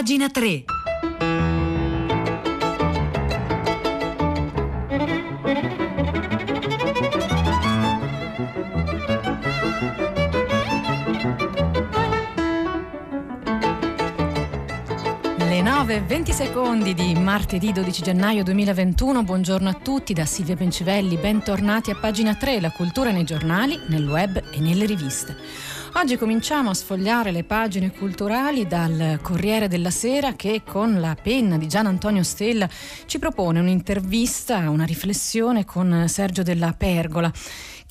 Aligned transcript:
pagina 0.00 0.30
3. 0.30 0.64
Le 15.36 15.60
9 15.60 15.94
e 15.94 16.00
20 16.00 16.32
secondi 16.32 16.94
di 16.94 17.14
martedì 17.16 17.70
12 17.70 18.02
gennaio 18.02 18.42
2021. 18.42 19.22
Buongiorno 19.22 19.68
a 19.68 19.74
tutti 19.74 20.14
da 20.14 20.24
Silvia 20.24 20.56
Bencivelli. 20.56 21.18
Bentornati 21.18 21.90
a 21.90 21.96
pagina 22.00 22.34
3, 22.34 22.58
la 22.62 22.70
cultura 22.70 23.10
nei 23.10 23.24
giornali, 23.24 23.78
nel 23.88 24.08
web 24.08 24.42
e 24.50 24.60
nelle 24.60 24.86
riviste. 24.86 25.36
Oggi 25.94 26.16
cominciamo 26.16 26.70
a 26.70 26.74
sfogliare 26.74 27.32
le 27.32 27.42
pagine 27.42 27.90
culturali 27.90 28.66
dal 28.66 29.18
Corriere 29.20 29.66
della 29.66 29.90
Sera 29.90 30.34
che 30.34 30.62
con 30.64 31.00
la 31.00 31.16
penna 31.20 31.58
di 31.58 31.66
Gian 31.66 31.86
Antonio 31.86 32.22
Stella 32.22 32.68
ci 33.06 33.18
propone 33.18 33.58
un'intervista, 33.58 34.70
una 34.70 34.84
riflessione 34.84 35.64
con 35.64 36.04
Sergio 36.06 36.42
della 36.42 36.72
Pergola 36.72 37.30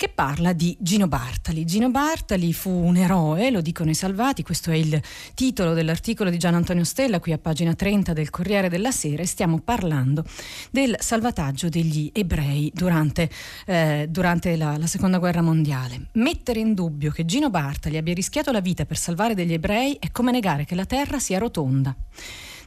che 0.00 0.08
parla 0.08 0.54
di 0.54 0.74
Gino 0.80 1.08
Bartali. 1.08 1.66
Gino 1.66 1.90
Bartali 1.90 2.54
fu 2.54 2.70
un 2.70 2.96
eroe, 2.96 3.50
lo 3.50 3.60
dicono 3.60 3.90
i 3.90 3.94
salvati, 3.94 4.42
questo 4.42 4.70
è 4.70 4.74
il 4.74 4.98
titolo 5.34 5.74
dell'articolo 5.74 6.30
di 6.30 6.38
Gian 6.38 6.54
Antonio 6.54 6.84
Stella 6.84 7.20
qui 7.20 7.32
a 7.32 7.38
pagina 7.38 7.74
30 7.74 8.14
del 8.14 8.30
Corriere 8.30 8.70
della 8.70 8.92
Sera 8.92 9.20
e 9.20 9.26
stiamo 9.26 9.60
parlando 9.60 10.24
del 10.70 10.96
salvataggio 10.98 11.68
degli 11.68 12.10
ebrei 12.14 12.70
durante, 12.74 13.28
eh, 13.66 14.06
durante 14.08 14.56
la, 14.56 14.78
la 14.78 14.86
Seconda 14.86 15.18
Guerra 15.18 15.42
Mondiale. 15.42 16.06
Mettere 16.12 16.60
in 16.60 16.72
dubbio 16.72 17.10
che 17.10 17.26
Gino 17.26 17.50
Bartali 17.50 17.98
abbia 17.98 18.14
rischiato 18.14 18.50
la 18.52 18.60
vita 18.62 18.86
per 18.86 18.96
salvare 18.96 19.34
degli 19.34 19.52
ebrei 19.52 19.98
è 20.00 20.10
come 20.10 20.32
negare 20.32 20.64
che 20.64 20.74
la 20.74 20.86
terra 20.86 21.18
sia 21.18 21.38
rotonda. 21.38 21.94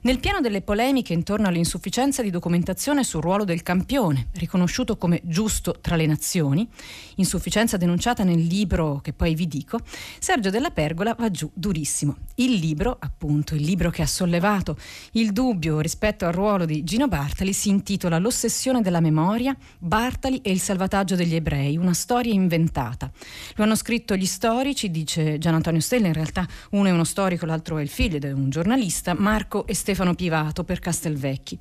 Nel 0.05 0.19
piano 0.19 0.41
delle 0.41 0.61
polemiche 0.61 1.13
intorno 1.13 1.47
all'insufficienza 1.47 2.21
di 2.21 2.29
documentazione 2.29 3.05
sul 3.05 3.21
ruolo 3.21 3.45
del 3.45 3.63
campione, 3.63 4.27
riconosciuto 4.33 4.97
come 4.97 5.21
giusto 5.23 5.77
tra 5.79 5.95
le 5.95 6.05
nazioni, 6.05 6.67
insufficienza 7.15 7.77
denunciata 7.77 8.25
nel 8.25 8.43
libro 8.43 8.99
che 9.01 9.13
poi 9.13 9.33
vi 9.33 9.47
dico, 9.47 9.79
Sergio 10.19 10.49
della 10.49 10.71
Pergola 10.71 11.15
va 11.17 11.31
giù 11.31 11.49
durissimo. 11.53 12.17
Il 12.35 12.55
libro, 12.55 12.97
appunto, 12.99 13.55
il 13.55 13.61
libro 13.61 13.91
che 13.91 14.01
ha 14.01 14.05
sollevato 14.05 14.75
il 15.13 15.31
dubbio 15.31 15.79
rispetto 15.79 16.25
al 16.25 16.33
ruolo 16.33 16.65
di 16.65 16.83
Gino 16.83 17.07
Bartali 17.07 17.53
si 17.53 17.69
intitola 17.69 18.17
L'ossessione 18.17 18.81
della 18.81 18.99
memoria, 18.99 19.55
Bartali 19.77 20.41
e 20.41 20.51
il 20.51 20.59
salvataggio 20.59 21.15
degli 21.15 21.35
ebrei, 21.35 21.77
una 21.77 21.93
storia 21.93 22.33
inventata. 22.33 23.09
Lo 23.55 23.63
hanno 23.63 23.75
scritto 23.75 24.17
gli 24.17 24.25
storici, 24.25 24.91
dice 24.91 25.37
Gian 25.37 25.53
Antonio 25.53 25.79
Stella, 25.79 26.07
in 26.07 26.13
realtà 26.13 26.45
uno 26.71 26.89
è 26.89 26.91
uno 26.91 27.05
storico, 27.05 27.45
l'altro 27.45 27.77
è 27.77 27.81
il 27.81 27.87
figlio 27.87 28.17
ed 28.17 28.25
è 28.25 28.33
un 28.33 28.49
giornalista, 28.49 29.13
Marco 29.13 29.65
e 29.65 29.73
Stefano 29.93 30.15
Pivato 30.15 30.63
per 30.63 30.79
Castelvecchi. 30.79 31.55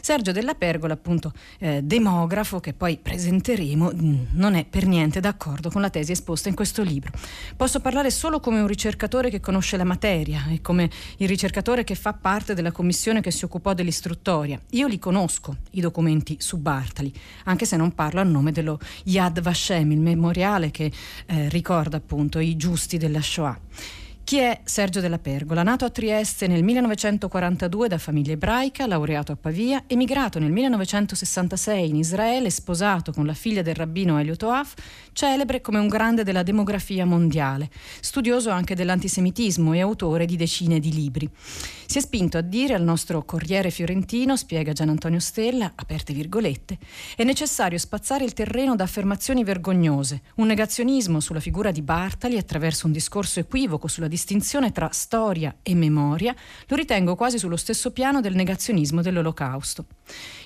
Sergio 0.00 0.32
della 0.32 0.54
Pergola, 0.54 0.94
appunto 0.94 1.32
eh, 1.60 1.82
demografo 1.84 2.58
che 2.58 2.72
poi 2.72 2.98
presenteremo, 3.00 3.92
mm, 3.94 4.24
non 4.32 4.54
è 4.54 4.64
per 4.64 4.86
niente 4.86 5.20
d'accordo 5.20 5.70
con 5.70 5.80
la 5.80 5.88
tesi 5.88 6.10
esposta 6.10 6.48
in 6.48 6.56
questo 6.56 6.82
libro. 6.82 7.12
Posso 7.56 7.78
parlare 7.78 8.10
solo 8.10 8.40
come 8.40 8.58
un 8.58 8.66
ricercatore 8.66 9.30
che 9.30 9.38
conosce 9.38 9.76
la 9.76 9.84
materia 9.84 10.46
e 10.48 10.60
come 10.60 10.90
il 11.18 11.28
ricercatore 11.28 11.84
che 11.84 11.94
fa 11.94 12.12
parte 12.12 12.54
della 12.54 12.72
commissione 12.72 13.20
che 13.20 13.30
si 13.30 13.44
occupò 13.44 13.72
dell'istruttoria. 13.72 14.60
Io 14.70 14.88
li 14.88 14.98
conosco, 14.98 15.58
i 15.70 15.80
documenti 15.80 16.38
su 16.40 16.56
Bartali, 16.56 17.12
anche 17.44 17.66
se 17.66 17.76
non 17.76 17.94
parlo 17.94 18.20
a 18.20 18.24
nome 18.24 18.50
dello 18.50 18.80
Yad 19.04 19.40
Vashem, 19.40 19.92
il 19.92 20.00
memoriale 20.00 20.72
che 20.72 20.90
eh, 21.26 21.48
ricorda 21.50 21.98
appunto 21.98 22.40
i 22.40 22.56
giusti 22.56 22.98
della 22.98 23.22
Shoah. 23.22 24.04
Chi 24.26 24.38
è 24.38 24.58
Sergio 24.64 24.98
della 24.98 25.20
Pergola? 25.20 25.62
Nato 25.62 25.84
a 25.84 25.90
Trieste 25.90 26.48
nel 26.48 26.64
1942 26.64 27.86
da 27.86 27.96
famiglia 27.96 28.32
ebraica, 28.32 28.84
laureato 28.88 29.30
a 29.30 29.36
Pavia, 29.36 29.84
emigrato 29.86 30.40
nel 30.40 30.50
1966 30.50 31.88
in 31.88 31.94
Israele, 31.94 32.50
sposato 32.50 33.12
con 33.12 33.24
la 33.24 33.34
figlia 33.34 33.62
del 33.62 33.76
rabbino 33.76 34.18
Elio 34.18 34.34
Toaf, 34.34 34.74
celebre 35.12 35.60
come 35.60 35.78
un 35.78 35.86
grande 35.86 36.24
della 36.24 36.42
demografia 36.42 37.06
mondiale, 37.06 37.70
studioso 38.00 38.50
anche 38.50 38.74
dell'antisemitismo 38.74 39.72
e 39.74 39.80
autore 39.80 40.26
di 40.26 40.34
decine 40.34 40.80
di 40.80 40.92
libri. 40.92 41.30
Si 41.86 41.98
è 41.98 42.00
spinto 42.00 42.36
a 42.36 42.40
dire 42.40 42.74
al 42.74 42.82
nostro 42.82 43.24
Corriere 43.24 43.70
Fiorentino, 43.70 44.36
spiega 44.36 44.72
Gian 44.72 44.88
Antonio 44.88 45.20
Stella, 45.20 45.70
aperte 45.76 46.12
virgolette, 46.12 46.78
è 47.14 47.22
necessario 47.22 47.78
spazzare 47.78 48.24
il 48.24 48.32
terreno 48.32 48.74
da 48.74 48.82
affermazioni 48.82 49.44
vergognose, 49.44 50.22
un 50.34 50.48
negazionismo 50.48 51.20
sulla 51.20 51.38
figura 51.38 51.70
di 51.70 51.82
Bartali 51.82 52.36
attraverso 52.36 52.86
un 52.86 52.92
discorso 52.92 53.38
equivoco 53.38 53.86
sulla 53.86 54.08
distinzione 54.16 54.72
tra 54.72 54.88
storia 54.92 55.56
e 55.62 55.74
memoria, 55.74 56.34
lo 56.68 56.76
ritengo 56.76 57.14
quasi 57.14 57.38
sullo 57.38 57.56
stesso 57.56 57.90
piano 57.90 58.22
del 58.22 58.34
negazionismo 58.34 59.02
dell'Olocausto. 59.02 59.84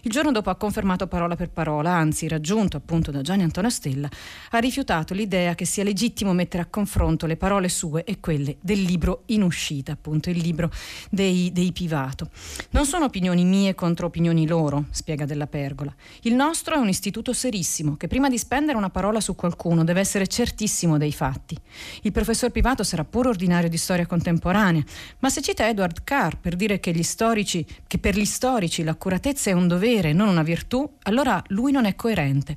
Il 0.03 0.11
giorno 0.11 0.33
dopo 0.33 0.51
ha 0.51 0.57
confermato 0.57 1.07
parola 1.07 1.37
per 1.37 1.51
parola, 1.51 1.93
anzi 1.93 2.27
raggiunto 2.27 2.77
appunto 2.77 3.13
da 3.13 3.21
Gianni 3.23 3.45
Antonio 3.45 3.71
Stella, 3.71 4.09
ha 4.51 4.59
rifiutato 4.59 5.15
l'idea 5.15 5.55
che 5.55 5.65
sia 5.65 5.85
legittimo 5.85 6.33
mettere 6.33 6.65
a 6.65 6.67
confronto 6.67 7.27
le 7.27 7.37
parole 7.37 7.69
sue 7.69 8.03
e 8.03 8.19
quelle 8.19 8.57
del 8.61 8.83
libro 8.83 9.23
in 9.27 9.43
uscita, 9.43 9.93
appunto 9.93 10.31
il 10.31 10.39
libro 10.39 10.71
dei, 11.09 11.53
dei 11.53 11.71
Pivato. 11.71 12.31
Non 12.71 12.87
sono 12.87 13.05
opinioni 13.05 13.45
mie 13.45 13.77
contro 13.77 14.07
opinioni 14.07 14.49
loro, 14.49 14.87
spiega 14.91 15.27
Della 15.27 15.47
Pergola. 15.47 15.95
Il 16.23 16.35
nostro 16.35 16.75
è 16.75 16.79
un 16.79 16.89
istituto 16.89 17.33
serissimo 17.33 17.97
che 17.97 18.09
prima 18.09 18.29
di 18.29 18.39
spendere 18.39 18.77
una 18.77 18.91
parola 18.91 19.21
su 19.21 19.37
qualcuno 19.37 19.85
deve 19.85 20.01
essere 20.01 20.27
certissimo 20.27 20.99
dei 20.99 21.13
fatti. 21.13 21.57
Il 22.03 22.13
professor 22.13 22.51
Pivato 22.51 22.83
sarà 22.83 23.05
pure 23.05 23.29
ordinario 23.29 23.60
di 23.69 23.77
storia 23.77 24.07
contemporanea, 24.07 24.83
ma 25.19 25.29
se 25.29 25.43
cita 25.43 25.69
Edward 25.69 26.05
Carr 26.05 26.37
per 26.41 26.57
dire 26.57 26.81
che, 26.81 26.93
storici, 27.03 27.67
che 27.87 27.99
per 27.99 28.17
gli 28.17 28.25
storici 28.25 28.83
l'accuratezza 28.83 29.51
è 29.51 29.53
un 29.53 29.69
dovere, 29.69 30.13
non 30.13 30.29
una 30.29 30.43
virtù, 30.43 30.89
allora 31.03 31.43
lui 31.49 31.73
non 31.73 31.85
è 31.85 31.95
coerente. 31.95 32.57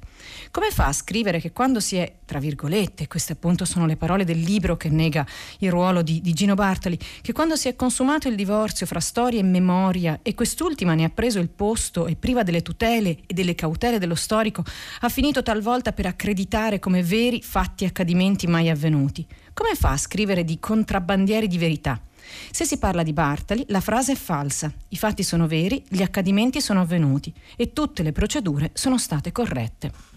Come 0.52 0.70
fa 0.70 0.88
a 0.88 0.94
scrivere 0.94 1.40
che 1.40 1.52
quando 1.52 1.80
si 1.80 1.96
è, 1.98 2.20
tra 2.26 2.40
virgolette, 2.40 3.08
queste 3.08 3.34
appunto 3.34 3.66
sono 3.66 3.86
le 3.86 3.98
parole 3.98 4.24
del 4.24 4.40
libro 4.40 4.78
che 4.78 4.90
nega 4.90 5.26
il 5.60 5.72
ruolo 5.72 6.02
di, 6.02 6.22
di 6.22 6.34
Gino 6.34 6.54
Bartali, 6.54 6.98
che 7.22 7.34
quando 7.34 7.56
si 7.56 7.68
è 7.68 7.76
consumato 7.76 8.28
il 8.28 8.36
divorzio 8.36 8.86
fra 8.86 9.00
storia 9.00 9.40
e 9.40 9.44
memoria 9.44 10.20
e 10.22 10.34
quest'ultima 10.34 10.94
ne 10.94 11.06
ha 11.06 11.10
preso 11.10 11.40
il 11.40 11.50
posto 11.50 12.08
e 12.08 12.16
priva 12.16 12.44
delle 12.44 12.62
tutele 12.62 13.20
e 13.26 13.34
delle 13.34 13.56
cautele 13.56 14.00
dello 14.00 14.16
storico, 14.16 14.64
ha 15.02 15.10
finito 15.10 15.44
talvolta 15.44 15.92
per 15.94 16.06
accreditare 16.06 16.80
come 16.80 17.04
veri 17.04 17.42
fatti 17.42 17.84
e 17.84 17.88
accadimenti 17.88 18.48
mai 18.48 18.70
avvenuti? 18.70 19.26
Come 19.54 19.76
fa 19.76 19.92
a 19.92 19.98
scrivere 19.98 20.44
di 20.44 20.60
contrabbandieri 20.60 21.48
di 21.48 21.60
verità? 21.60 22.02
Se 22.52 22.66
si 22.66 22.80
parla 22.80 23.04
di 23.04 23.14
Bartali, 23.14 23.64
la 23.68 23.82
frase 23.82 24.14
è 24.14 24.16
falsa, 24.16 24.74
i 24.90 24.98
fatti 24.98 25.22
sono 25.22 25.46
veri, 25.46 25.84
gli 25.88 26.02
accadimenti 26.02 26.60
sono 26.60 26.82
avvenuti 26.82 27.32
e 27.56 27.72
tutte 27.72 28.02
le 28.02 28.12
procedure 28.12 28.72
sono 28.74 28.98
state 28.98 29.32
corrette. 29.32 30.13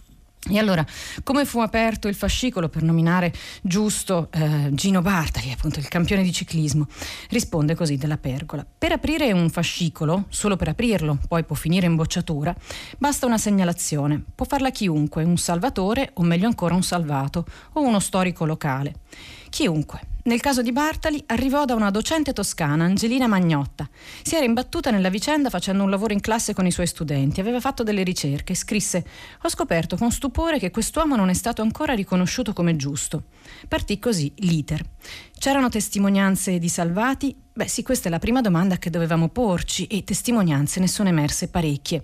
E 0.49 0.59
allora, 0.59 0.85
come 1.25 1.45
fu 1.45 1.59
aperto 1.59 2.07
il 2.07 2.15
fascicolo 2.15 2.69
per 2.69 2.83
nominare 2.83 3.33
giusto 3.63 4.29
eh, 4.33 4.69
Gino 4.73 5.03
Bartali, 5.03 5.51
appunto 5.51 5.81
il 5.81 5.89
campione 5.89 6.23
di 6.23 6.33
ciclismo? 6.33 6.87
Risponde 7.31 7.75
così 7.75 7.97
della 7.97 8.17
Pergola. 8.17 8.65
Per 8.79 8.93
aprire 8.93 9.33
un 9.33 9.51
fascicolo, 9.51 10.27
solo 10.29 10.57
per 10.57 10.69
aprirlo, 10.69 11.19
poi 11.27 11.45
può 11.45 11.57
finire 11.57 11.87
in 11.87 11.97
bocciatura, 11.97 12.55
basta 12.97 13.27
una 13.27 13.39
segnalazione. 13.39 14.23
Può 14.35 14.47
farla 14.47 14.71
chiunque, 14.71 15.25
un 15.25 15.37
salvatore 15.37 16.11
o 16.15 16.23
meglio 16.23 16.47
ancora 16.47 16.75
un 16.75 16.83
salvato 16.83 17.45
o 17.73 17.83
uno 17.83 17.99
storico 17.99 18.45
locale. 18.45 18.95
Chiunque. 19.57 20.01
Nel 20.25 20.43
caso 20.43 20.61
di 20.61 20.71
Bartali 20.71 21.23
arrivò 21.29 21.65
da 21.65 21.75
una 21.75 21.91
docente 21.91 22.35
toscana, 22.35 22.85
Angelina 22.85 23.27
Magnotta. 23.27 23.89
Si 24.23 24.37
era 24.37 24.45
imbattuta 24.45 24.91
nella 24.91 25.09
vicenda 25.09 25.49
facendo 25.49 25.83
un 25.83 25.89
lavoro 25.89 26.13
in 26.13 26.21
classe 26.21 26.53
con 26.53 26.67
i 26.67 26.71
suoi 26.71 26.87
studenti, 26.87 27.41
aveva 27.41 27.59
fatto 27.59 27.83
delle 27.83 28.03
ricerche 28.03 28.53
e 28.53 28.55
scrisse 28.57 29.03
Ho 29.45 29.49
scoperto 29.49 29.97
con 29.97 30.13
stupore 30.13 30.59
che 30.59 30.71
quest'uomo 30.71 31.17
non 31.17 31.31
è 31.31 31.33
stato 31.33 31.63
ancora 31.63 31.95
riconosciuto 31.95 32.53
come 32.53 32.77
giusto. 32.77 33.29
Partì 33.67 33.99
così 33.99 34.31
l'iter. 34.41 34.83
C'erano 35.39 35.71
testimonianze 35.71 36.59
di 36.59 36.69
salvati? 36.69 37.35
Beh 37.57 37.69
sì, 37.69 37.83
questa 37.83 38.09
è 38.09 38.11
la 38.11 38.19
prima 38.19 38.43
domanda 38.43 38.77
che 38.77 38.91
dovevamo 38.91 39.31
porci 39.31 39.87
e 39.87 40.05
testimonianze 40.05 40.79
ne 40.79 40.87
sono 40.87 41.09
emerse 41.09 41.49
parecchie, 41.49 42.03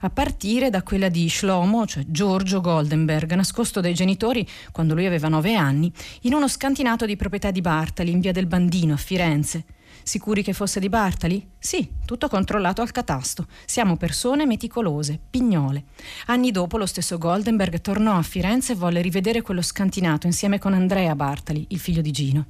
a 0.00 0.08
partire 0.08 0.70
da 0.70 0.82
quella 0.82 1.10
di 1.10 1.28
Shlomo, 1.28 1.84
cioè 1.84 2.04
Giorgio 2.06 2.62
Goldenberg, 2.62 3.34
nascosto 3.34 3.82
dai 3.82 3.92
genitori 3.92 4.48
quando 4.72 4.94
lui 4.94 5.04
aveva 5.04 5.28
nove 5.28 5.56
anni, 5.56 5.92
in 6.22 6.32
uno 6.32 6.48
scantinato 6.48 7.04
di 7.04 7.16
proprietà 7.16 7.50
di 7.50 7.60
Bartali 7.60 8.12
in 8.12 8.20
via 8.20 8.32
del 8.32 8.46
Bandino 8.46 8.94
a 8.94 8.96
Firenze. 8.96 9.66
Sicuri 10.02 10.42
che 10.42 10.54
fosse 10.54 10.80
di 10.80 10.88
Bartali? 10.88 11.50
Sì, 11.58 11.86
tutto 12.06 12.26
controllato 12.28 12.80
al 12.80 12.90
catasto. 12.90 13.46
Siamo 13.66 13.98
persone 13.98 14.46
meticolose, 14.46 15.20
pignole. 15.28 15.84
Anni 16.28 16.50
dopo 16.50 16.78
lo 16.78 16.86
stesso 16.86 17.18
Goldenberg 17.18 17.82
tornò 17.82 18.16
a 18.16 18.22
Firenze 18.22 18.72
e 18.72 18.76
volle 18.76 19.02
rivedere 19.02 19.42
quello 19.42 19.60
scantinato 19.60 20.26
insieme 20.26 20.58
con 20.58 20.72
Andrea 20.72 21.14
Bartali, 21.14 21.66
il 21.68 21.78
figlio 21.78 22.00
di 22.00 22.10
Gino. 22.10 22.46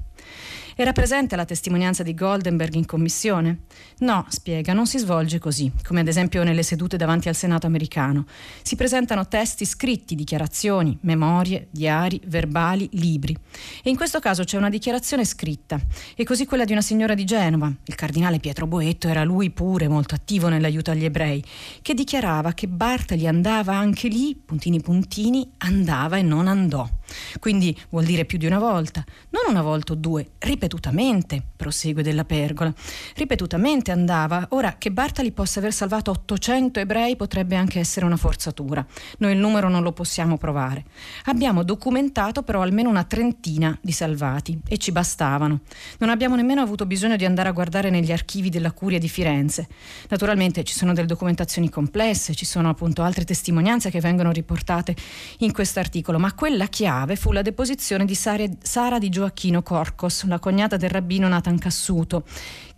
Era 0.76 0.92
presente 0.92 1.36
la 1.36 1.44
testimonianza 1.44 2.02
di 2.02 2.14
Goldenberg 2.14 2.74
in 2.74 2.84
commissione? 2.84 3.60
No, 3.98 4.26
spiega, 4.28 4.72
non 4.72 4.86
si 4.86 4.98
svolge 4.98 5.38
così, 5.38 5.70
come 5.86 6.00
ad 6.00 6.08
esempio 6.08 6.42
nelle 6.42 6.64
sedute 6.64 6.96
davanti 6.96 7.28
al 7.28 7.36
Senato 7.36 7.68
americano. 7.68 8.26
Si 8.62 8.74
presentano 8.74 9.28
testi 9.28 9.64
scritti, 9.64 10.16
dichiarazioni, 10.16 10.98
memorie, 11.02 11.68
diari, 11.70 12.20
verbali, 12.26 12.88
libri. 12.94 13.36
E 13.84 13.90
in 13.90 13.94
questo 13.94 14.18
caso 14.18 14.42
c'è 14.42 14.56
una 14.56 14.68
dichiarazione 14.68 15.24
scritta, 15.24 15.78
e 16.16 16.24
così 16.24 16.44
quella 16.44 16.64
di 16.64 16.72
una 16.72 16.82
signora 16.82 17.14
di 17.14 17.24
Genova, 17.24 17.72
il 17.84 17.94
cardinale 17.94 18.40
Pietro 18.40 18.66
Boetto 18.66 19.06
era 19.06 19.22
lui 19.22 19.50
pure 19.50 19.86
molto 19.86 20.16
attivo 20.16 20.48
nell'aiuto 20.48 20.90
agli 20.90 21.04
ebrei, 21.04 21.44
che 21.82 21.94
dichiarava 21.94 22.52
che 22.52 22.66
Bartali 22.66 23.28
andava 23.28 23.76
anche 23.76 24.08
lì, 24.08 24.34
puntini 24.34 24.80
puntini, 24.80 25.52
andava 25.58 26.16
e 26.16 26.22
non 26.22 26.48
andò. 26.48 26.88
Quindi 27.38 27.76
vuol 27.90 28.04
dire 28.04 28.24
più 28.24 28.38
di 28.38 28.46
una 28.46 28.58
volta, 28.58 29.04
non 29.30 29.42
una 29.48 29.62
volta 29.62 29.92
o 29.92 29.96
due, 29.96 30.32
ripetutamente, 30.38 31.42
prosegue 31.56 32.02
della 32.02 32.24
pergola. 32.24 32.72
Ripetutamente 33.16 33.90
andava. 33.90 34.46
Ora 34.50 34.76
che 34.78 34.90
Bartali 34.90 35.32
possa 35.32 35.58
aver 35.58 35.72
salvato 35.72 36.10
800 36.10 36.80
ebrei 36.80 37.16
potrebbe 37.16 37.56
anche 37.56 37.78
essere 37.78 38.06
una 38.06 38.16
forzatura. 38.16 38.84
Noi 39.18 39.32
il 39.32 39.38
numero 39.38 39.68
non 39.68 39.82
lo 39.82 39.92
possiamo 39.92 40.36
provare. 40.38 40.84
Abbiamo 41.24 41.62
documentato 41.62 42.42
però 42.42 42.62
almeno 42.62 42.88
una 42.88 43.04
trentina 43.04 43.76
di 43.80 43.92
salvati 43.92 44.58
e 44.68 44.78
ci 44.78 44.92
bastavano. 44.92 45.60
Non 45.98 46.10
abbiamo 46.10 46.36
nemmeno 46.36 46.60
avuto 46.60 46.86
bisogno 46.86 47.16
di 47.16 47.24
andare 47.24 47.48
a 47.48 47.52
guardare 47.52 47.90
negli 47.90 48.12
archivi 48.12 48.48
della 48.48 48.72
Curia 48.72 48.98
di 48.98 49.08
Firenze. 49.08 49.68
Naturalmente 50.08 50.64
ci 50.64 50.74
sono 50.74 50.92
delle 50.92 51.06
documentazioni 51.06 51.68
complesse, 51.68 52.34
ci 52.34 52.44
sono 52.44 52.68
appunto 52.68 53.02
altre 53.02 53.24
testimonianze 53.24 53.90
che 53.90 54.00
vengono 54.00 54.32
riportate 54.32 54.94
in 55.38 55.52
questo 55.52 55.78
articolo, 55.78 56.18
ma 56.18 56.32
quella 56.34 56.66
chiave 56.66 57.03
fu 57.14 57.30
la 57.30 57.42
deposizione 57.42 58.06
di 58.06 58.14
Sara 58.14 58.98
di 58.98 59.08
Gioacchino 59.10 59.62
Corcos, 59.62 60.24
la 60.24 60.38
cognata 60.38 60.76
del 60.78 60.88
rabbino 60.88 61.28
Nathan 61.28 61.58
Cassuto, 61.58 62.24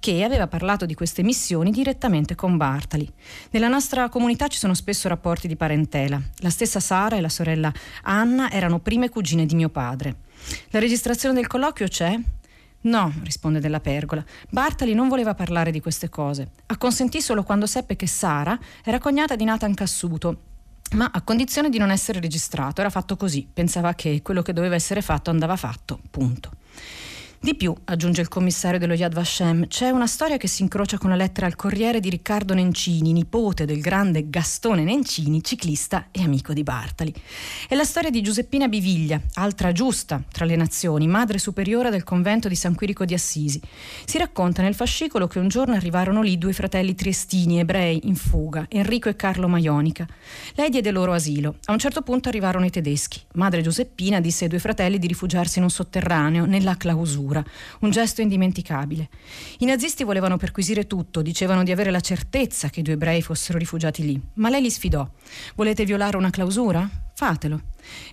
che 0.00 0.24
aveva 0.24 0.48
parlato 0.48 0.84
di 0.84 0.94
queste 0.94 1.22
missioni 1.22 1.70
direttamente 1.70 2.34
con 2.34 2.56
Bartali. 2.56 3.10
Nella 3.50 3.68
nostra 3.68 4.08
comunità 4.08 4.48
ci 4.48 4.58
sono 4.58 4.74
spesso 4.74 5.08
rapporti 5.08 5.46
di 5.46 5.56
parentela. 5.56 6.20
La 6.38 6.50
stessa 6.50 6.80
Sara 6.80 7.16
e 7.16 7.20
la 7.20 7.28
sorella 7.28 7.72
Anna 8.02 8.50
erano 8.50 8.80
prime 8.80 9.08
cugine 9.08 9.46
di 9.46 9.54
mio 9.54 9.68
padre. 9.68 10.16
La 10.70 10.80
registrazione 10.80 11.34
del 11.34 11.46
colloquio 11.46 11.86
c'è? 11.86 12.18
No, 12.82 13.12
risponde 13.22 13.60
della 13.60 13.80
pergola. 13.80 14.24
Bartali 14.50 14.94
non 14.94 15.08
voleva 15.08 15.34
parlare 15.34 15.70
di 15.70 15.80
queste 15.80 16.08
cose. 16.08 16.50
Acconsentì 16.66 17.20
solo 17.20 17.42
quando 17.42 17.66
seppe 17.66 17.96
che 17.96 18.06
Sara 18.06 18.58
era 18.84 18.98
cognata 18.98 19.36
di 19.36 19.44
Nathan 19.44 19.74
Cassuto 19.74 20.54
ma 20.92 21.10
a 21.12 21.22
condizione 21.22 21.68
di 21.68 21.78
non 21.78 21.90
essere 21.90 22.20
registrato. 22.20 22.80
Era 22.80 22.90
fatto 22.90 23.16
così, 23.16 23.46
pensava 23.50 23.94
che 23.94 24.22
quello 24.22 24.42
che 24.42 24.52
doveva 24.52 24.74
essere 24.74 25.02
fatto 25.02 25.30
andava 25.30 25.56
fatto, 25.56 26.00
punto. 26.10 26.50
Di 27.38 27.54
più, 27.54 27.74
aggiunge 27.84 28.22
il 28.22 28.28
commissario 28.28 28.78
dello 28.78 28.94
Yad 28.94 29.12
Vashem, 29.12 29.66
c'è 29.68 29.90
una 29.90 30.06
storia 30.06 30.38
che 30.38 30.48
si 30.48 30.62
incrocia 30.62 30.96
con 30.96 31.10
la 31.10 31.16
lettera 31.16 31.46
al 31.46 31.54
Corriere 31.54 32.00
di 32.00 32.08
Riccardo 32.08 32.54
Nencini, 32.54 33.12
nipote 33.12 33.66
del 33.66 33.80
grande 33.80 34.30
Gastone 34.30 34.82
Nencini, 34.82 35.44
ciclista 35.44 36.08
e 36.10 36.22
amico 36.22 36.54
di 36.54 36.62
Bartali. 36.62 37.14
È 37.68 37.74
la 37.74 37.84
storia 37.84 38.08
di 38.08 38.22
Giuseppina 38.22 38.68
Biviglia, 38.68 39.20
altra 39.34 39.70
giusta 39.72 40.20
tra 40.32 40.46
le 40.46 40.56
nazioni, 40.56 41.06
madre 41.06 41.38
superiora 41.38 41.90
del 41.90 42.04
convento 42.04 42.48
di 42.48 42.56
San 42.56 42.74
Quirico 42.74 43.04
di 43.04 43.12
Assisi. 43.12 43.60
Si 44.06 44.16
racconta 44.16 44.62
nel 44.62 44.74
fascicolo 44.74 45.26
che 45.28 45.38
un 45.38 45.48
giorno 45.48 45.74
arrivarono 45.74 46.22
lì 46.22 46.38
due 46.38 46.54
fratelli 46.54 46.94
triestini, 46.94 47.60
ebrei, 47.60 48.08
in 48.08 48.16
fuga, 48.16 48.64
Enrico 48.68 49.10
e 49.10 49.14
Carlo 49.14 49.46
Maionica. 49.46 50.06
Lei 50.54 50.70
diede 50.70 50.90
loro 50.90 51.12
asilo. 51.12 51.56
A 51.66 51.72
un 51.72 51.78
certo 51.78 52.00
punto 52.00 52.30
arrivarono 52.30 52.64
i 52.64 52.70
tedeschi. 52.70 53.20
Madre 53.34 53.60
Giuseppina 53.60 54.20
disse 54.20 54.44
ai 54.44 54.50
due 54.50 54.58
fratelli 54.58 54.98
di 54.98 55.06
rifugiarsi 55.06 55.58
in 55.58 55.64
un 55.64 55.70
sotterraneo, 55.70 56.46
nella 56.46 56.76
clausura 56.76 57.25
paura, 57.26 57.44
un 57.80 57.90
gesto 57.90 58.20
indimenticabile. 58.20 59.08
I 59.58 59.64
nazisti 59.64 60.04
volevano 60.04 60.36
perquisire 60.36 60.86
tutto, 60.86 61.22
dicevano 61.22 61.64
di 61.64 61.72
avere 61.72 61.90
la 61.90 62.00
certezza 62.00 62.70
che 62.70 62.80
i 62.80 62.82
due 62.82 62.94
ebrei 62.94 63.20
fossero 63.20 63.58
rifugiati 63.58 64.04
lì, 64.04 64.20
ma 64.34 64.48
lei 64.48 64.62
li 64.62 64.70
sfidò. 64.70 65.06
Volete 65.56 65.84
violare 65.84 66.16
una 66.16 66.30
clausura? 66.30 66.88
Fatelo. 67.14 67.60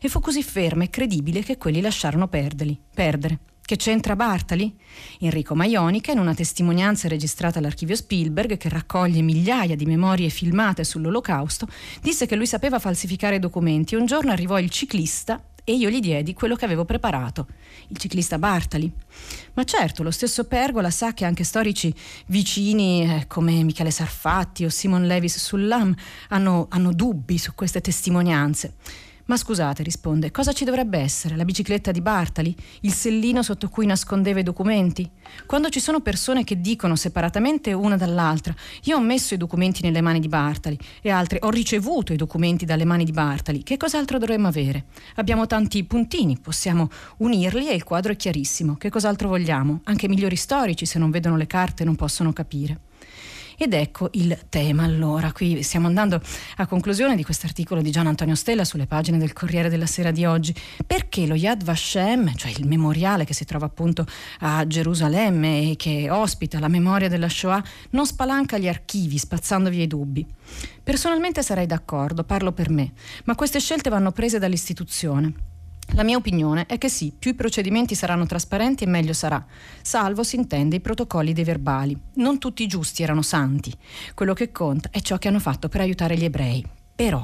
E 0.02 0.10
fu 0.10 0.20
così 0.20 0.44
ferma 0.44 0.84
e 0.84 0.90
credibile 0.90 1.44
che 1.44 1.58
quelli 1.58 1.82
lasciarono 1.82 2.28
perderli, 2.28 2.80
perdere. 2.94 3.40
Che 3.66 3.78
c'entra 3.78 4.18
Bartali? 4.18 4.76
Enrico 5.20 5.56
Maionica, 5.56 6.12
in 6.12 6.20
una 6.20 6.34
testimonianza 6.34 7.08
registrata 7.08 7.60
all'archivio 7.60 7.96
Spielberg, 7.96 8.58
che 8.58 8.68
raccoglie 8.68 9.22
migliaia 9.22 9.78
di 9.78 9.86
memorie 9.86 10.28
filmate 10.28 10.84
sull'olocausto, 10.84 11.68
disse 12.02 12.26
che 12.26 12.36
lui 12.36 12.46
sapeva 12.46 12.78
falsificare 12.78 13.40
documenti. 13.40 13.96
Un 13.96 14.06
giorno 14.06 14.32
arrivò 14.32 14.60
il 14.60 14.70
ciclista 14.70 15.42
e 15.64 15.74
io 15.76 15.90
gli 15.90 16.00
diedi 16.00 16.34
quello 16.34 16.56
che 16.56 16.66
avevo 16.66 16.86
preparato, 16.86 17.48
il 17.88 17.98
ciclista 17.98 18.38
Bartali. 18.38 18.92
Ma 19.54 19.64
certo, 19.64 20.04
lo 20.04 20.12
stesso 20.12 20.44
Pergola 20.46 20.90
sa 20.90 21.14
che 21.14 21.26
anche 21.26 21.44
storici 21.44 21.94
vicini 22.28 23.04
eh, 23.04 23.28
come 23.28 23.64
Michele 23.64 23.92
Sarfatti 23.92 24.66
o 24.66 24.70
Simon 24.70 25.06
Levis 25.06 25.38
Sullam 25.38 25.96
hanno, 26.30 26.68
hanno 26.70 26.94
dubbi 26.94 27.38
su 27.38 27.54
queste 27.56 27.82
testimonianze. 27.82 28.74
Ma 29.26 29.38
scusate, 29.38 29.84
risponde, 29.84 30.32
cosa 30.32 30.52
ci 30.52 30.66
dovrebbe 30.66 30.98
essere? 30.98 31.38
La 31.38 31.46
bicicletta 31.46 31.92
di 31.92 32.02
Bartali? 32.02 32.54
Il 32.82 32.92
sellino 32.92 33.42
sotto 33.42 33.70
cui 33.70 33.86
nascondeva 33.86 34.42
i 34.42 34.44
documenti? 34.44 35.10
Quando 35.46 35.70
ci 35.70 35.80
sono 35.80 36.02
persone 36.02 36.44
che 36.44 36.60
dicono 36.60 36.98
separatamente 36.98 37.72
una 37.72 37.96
dall'altra, 37.96 38.54
io 38.84 38.98
ho 38.98 39.00
messo 39.00 39.34
i 39.34 39.38
documenti 39.38 39.82
nelle 39.82 40.02
mani 40.02 40.20
di 40.20 40.28
Bartali 40.28 40.78
e 41.02 41.10
altre 41.10 41.40
ho 41.42 41.50
ricevuto 41.50 42.12
i 42.12 42.18
documenti 42.18 42.66
dalle 42.66 42.84
mani 42.84 43.06
di 43.06 43.14
Bartali, 43.14 43.64
che 43.64 43.78
cos'altro 43.78 44.18
dovremmo 44.18 44.50
avere? 44.50 44.88
Abbiamo 45.16 45.48
tanti 45.48 45.86
puntini, 45.86 46.38
possiamo 46.38 46.90
unirli 47.18 47.70
e 47.70 47.76
il 47.76 47.84
quadro 47.86 48.12
è 48.12 48.18
chiarissimo. 48.18 48.76
Che 48.76 48.90
cos'altro 48.90 49.30
vogliamo? 49.30 49.80
Anche 49.86 50.08
i 50.08 50.10
migliori 50.10 50.36
storici, 50.36 50.86
se 50.86 51.00
non 51.00 51.12
vedono 51.12 51.38
le 51.38 51.48
carte, 51.48 51.86
non 51.86 51.96
possono 51.96 52.34
capire. 52.34 52.78
Ed 53.58 53.74
ecco 53.74 54.10
il 54.14 54.38
tema 54.50 54.84
allora, 54.84 55.32
qui 55.32 55.62
stiamo 55.64 55.88
andando 55.88 56.22
a 56.58 56.66
conclusione 56.68 57.16
di 57.16 57.24
questo 57.24 57.46
articolo 57.46 57.82
di 57.82 57.92
Gian 57.92 58.08
Antonio 58.08 58.36
Stella 58.36 58.66
sulle 58.66 58.88
pagine 58.88 59.18
del 59.18 59.34
Corriere 59.34 59.70
della 59.70 59.86
Sera 59.86 60.12
di 60.12 60.26
oggi, 60.26 60.54
perché 60.86 61.28
lo 61.28 61.36
Yad 61.36 61.64
Vashem, 61.64 62.36
cioè 62.36 62.52
il 62.58 62.68
memoriale 62.68 63.26
che 63.26 63.34
si 63.34 63.46
trova 63.46 63.66
appunto 63.66 64.06
a 64.40 64.66
Gerusalemme 64.66 65.72
e 65.72 65.76
che 65.76 66.10
ospita 66.10 66.60
la 66.60 66.68
memoria 66.68 67.10
della 67.10 67.30
Shoah, 67.30 67.64
non 67.92 68.06
spalanca 68.06 68.58
gli 68.58 68.68
archivi 68.68 69.18
spazzando 69.18 69.70
via 69.70 69.84
i 69.84 69.88
dubbi. 69.88 70.26
Personalmente 70.84 71.44
sarei 71.44 71.66
d'accordo, 71.66 72.24
parlo 72.24 72.52
per 72.52 72.70
me, 72.70 72.94
ma 73.26 73.36
queste 73.36 73.60
scelte 73.60 73.90
vanno 73.90 74.12
prese 74.12 74.40
dall'istituzione. 74.40 75.52
La 75.96 76.04
mia 76.04 76.18
opinione 76.18 76.66
è 76.66 76.78
che 76.78 76.90
sì, 76.90 77.14
più 77.18 77.32
i 77.32 77.36
procedimenti 77.36 77.94
saranno 77.94 78.26
trasparenti 78.26 78.84
e 78.84 78.88
meglio 78.88 79.14
sarà, 79.14 79.46
salvo 79.82 80.24
si 80.24 80.38
intende 80.38 80.78
i 80.78 80.82
protocolli 80.82 81.34
dei 81.34 81.44
verbali. 81.44 81.96
Non 82.16 82.40
tutti 82.40 82.64
i 82.64 82.68
giusti 82.68 83.04
erano 83.04 83.22
santi. 83.22 83.72
Quello 84.16 84.34
che 84.34 84.52
conta 84.52 84.90
è 84.92 85.02
ciò 85.02 85.18
che 85.18 85.28
hanno 85.28 85.40
fatto 85.40 85.70
per 85.70 85.82
aiutare 85.82 86.18
gli 86.18 86.24
ebrei. 86.24 86.66
Però 86.96 87.24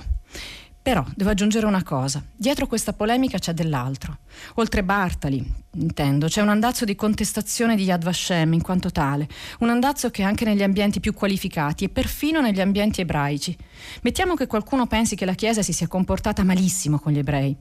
però 0.89 1.05
devo 1.15 1.29
aggiungere 1.29 1.67
una 1.67 1.83
cosa, 1.83 2.23
dietro 2.35 2.65
questa 2.65 2.93
polemica 2.93 3.37
c'è 3.37 3.53
dell'altro. 3.53 4.17
Oltre 4.55 4.83
Bartali, 4.83 5.47
intendo, 5.73 6.25
c'è 6.25 6.41
un 6.41 6.49
andazzo 6.49 6.83
di 6.83 6.95
contestazione 6.95 7.75
di 7.75 7.83
Yad 7.83 8.03
Vashem 8.03 8.53
in 8.53 8.63
quanto 8.63 8.89
tale, 8.89 9.27
un 9.59 9.69
andazzo 9.69 10.09
che 10.09 10.23
anche 10.23 10.45
negli 10.45 10.63
ambienti 10.63 10.99
più 10.99 11.13
qualificati 11.13 11.83
e 11.83 11.89
perfino 11.89 12.41
negli 12.41 12.59
ambienti 12.59 13.01
ebraici. 13.01 13.55
Mettiamo 14.01 14.33
che 14.33 14.47
qualcuno 14.47 14.87
pensi 14.87 15.15
che 15.15 15.25
la 15.25 15.35
Chiesa 15.35 15.61
si 15.61 15.73
sia 15.73 15.87
comportata 15.87 16.43
malissimo 16.43 16.97
con 16.97 17.11
gli 17.11 17.19
ebrei. 17.19 17.55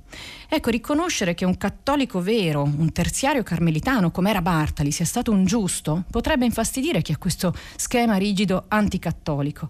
Ecco, 0.49 0.71
riconoscere 0.71 1.35
che 1.35 1.45
un 1.45 1.59
cattolico 1.59 2.23
vero, 2.23 2.63
un 2.63 2.91
terziario 2.93 3.43
carmelitano 3.43 4.11
come 4.11 4.31
era 4.31 4.41
Bartali, 4.41 4.91
sia 4.91 5.05
stato 5.05 5.33
un 5.33 5.45
giusto, 5.45 6.05
potrebbe 6.11 6.47
infastidire 6.47 7.03
chi 7.03 7.13
ha 7.13 7.19
questo 7.19 7.53
schema 7.77 8.17
rigido 8.17 8.65
anticattolico. 8.69 9.69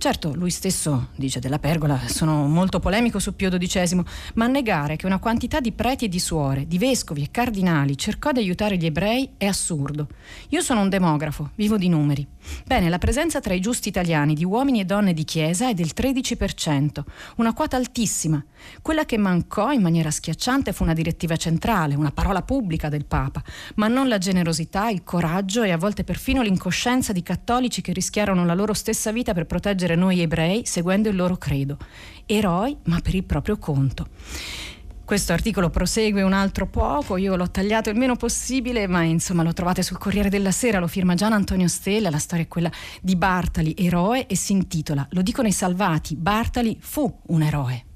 Certo, 0.00 0.32
lui 0.34 0.48
stesso, 0.48 1.08
dice 1.14 1.40
della 1.40 1.58
Pergola, 1.58 2.00
sono 2.08 2.46
molto 2.46 2.80
polemico 2.80 3.18
su 3.18 3.36
Pio 3.36 3.50
XII, 3.50 4.02
ma 4.36 4.46
negare 4.46 4.96
che 4.96 5.04
una 5.04 5.18
quantità 5.18 5.60
di 5.60 5.72
preti 5.72 6.06
e 6.06 6.08
di 6.08 6.18
suore, 6.18 6.66
di 6.66 6.78
vescovi 6.78 7.22
e 7.22 7.28
cardinali 7.30 7.98
cercò 7.98 8.32
di 8.32 8.38
aiutare 8.38 8.78
gli 8.78 8.86
ebrei 8.86 9.32
è 9.36 9.44
assurdo. 9.44 10.08
Io 10.48 10.62
sono 10.62 10.80
un 10.80 10.88
demografo, 10.88 11.50
vivo 11.54 11.76
di 11.76 11.90
numeri. 11.90 12.26
Bene, 12.64 12.88
la 12.88 12.98
presenza 12.98 13.40
tra 13.40 13.54
i 13.54 13.60
giusti 13.60 13.88
italiani 13.88 14.34
di 14.34 14.44
uomini 14.44 14.80
e 14.80 14.84
donne 14.84 15.12
di 15.12 15.24
chiesa 15.24 15.68
è 15.68 15.74
del 15.74 15.92
13%, 15.94 17.02
una 17.36 17.52
quota 17.52 17.76
altissima. 17.76 18.42
Quella 18.82 19.04
che 19.04 19.18
mancò 19.18 19.72
in 19.72 19.82
maniera 19.82 20.10
schiacciante 20.10 20.72
fu 20.72 20.82
una 20.84 20.92
direttiva 20.92 21.36
centrale, 21.36 21.94
una 21.94 22.12
parola 22.12 22.42
pubblica 22.42 22.88
del 22.88 23.06
Papa, 23.06 23.42
ma 23.76 23.88
non 23.88 24.08
la 24.08 24.18
generosità, 24.18 24.88
il 24.88 25.02
coraggio 25.02 25.62
e 25.62 25.70
a 25.70 25.76
volte 25.76 26.04
perfino 26.04 26.42
l'incoscienza 26.42 27.12
di 27.12 27.22
cattolici 27.22 27.80
che 27.80 27.92
rischiarono 27.92 28.44
la 28.44 28.54
loro 28.54 28.74
stessa 28.74 29.10
vita 29.12 29.34
per 29.34 29.46
proteggere 29.46 29.94
noi 29.94 30.20
ebrei 30.20 30.64
seguendo 30.64 31.08
il 31.08 31.16
loro 31.16 31.36
credo. 31.36 31.78
Eroi, 32.26 32.76
ma 32.84 33.00
per 33.00 33.14
il 33.14 33.24
proprio 33.24 33.58
conto. 33.58 34.08
Questo 35.10 35.32
articolo 35.32 35.70
prosegue 35.70 36.22
un 36.22 36.32
altro 36.32 36.68
poco, 36.68 37.16
io 37.16 37.34
l'ho 37.34 37.50
tagliato 37.50 37.90
il 37.90 37.96
meno 37.96 38.14
possibile, 38.14 38.86
ma 38.86 39.02
insomma 39.02 39.42
lo 39.42 39.52
trovate 39.52 39.82
sul 39.82 39.98
Corriere 39.98 40.28
della 40.28 40.52
Sera, 40.52 40.78
lo 40.78 40.86
firma 40.86 41.16
Gian 41.16 41.32
Antonio 41.32 41.66
Stella, 41.66 42.10
la 42.10 42.18
storia 42.18 42.44
è 42.44 42.46
quella 42.46 42.70
di 43.02 43.16
Bartali, 43.16 43.74
eroe, 43.76 44.28
e 44.28 44.36
si 44.36 44.52
intitola 44.52 45.04
Lo 45.10 45.22
dicono 45.22 45.48
i 45.48 45.52
salvati, 45.52 46.14
Bartali 46.14 46.78
fu 46.80 47.12
un 47.26 47.42
eroe. 47.42 47.89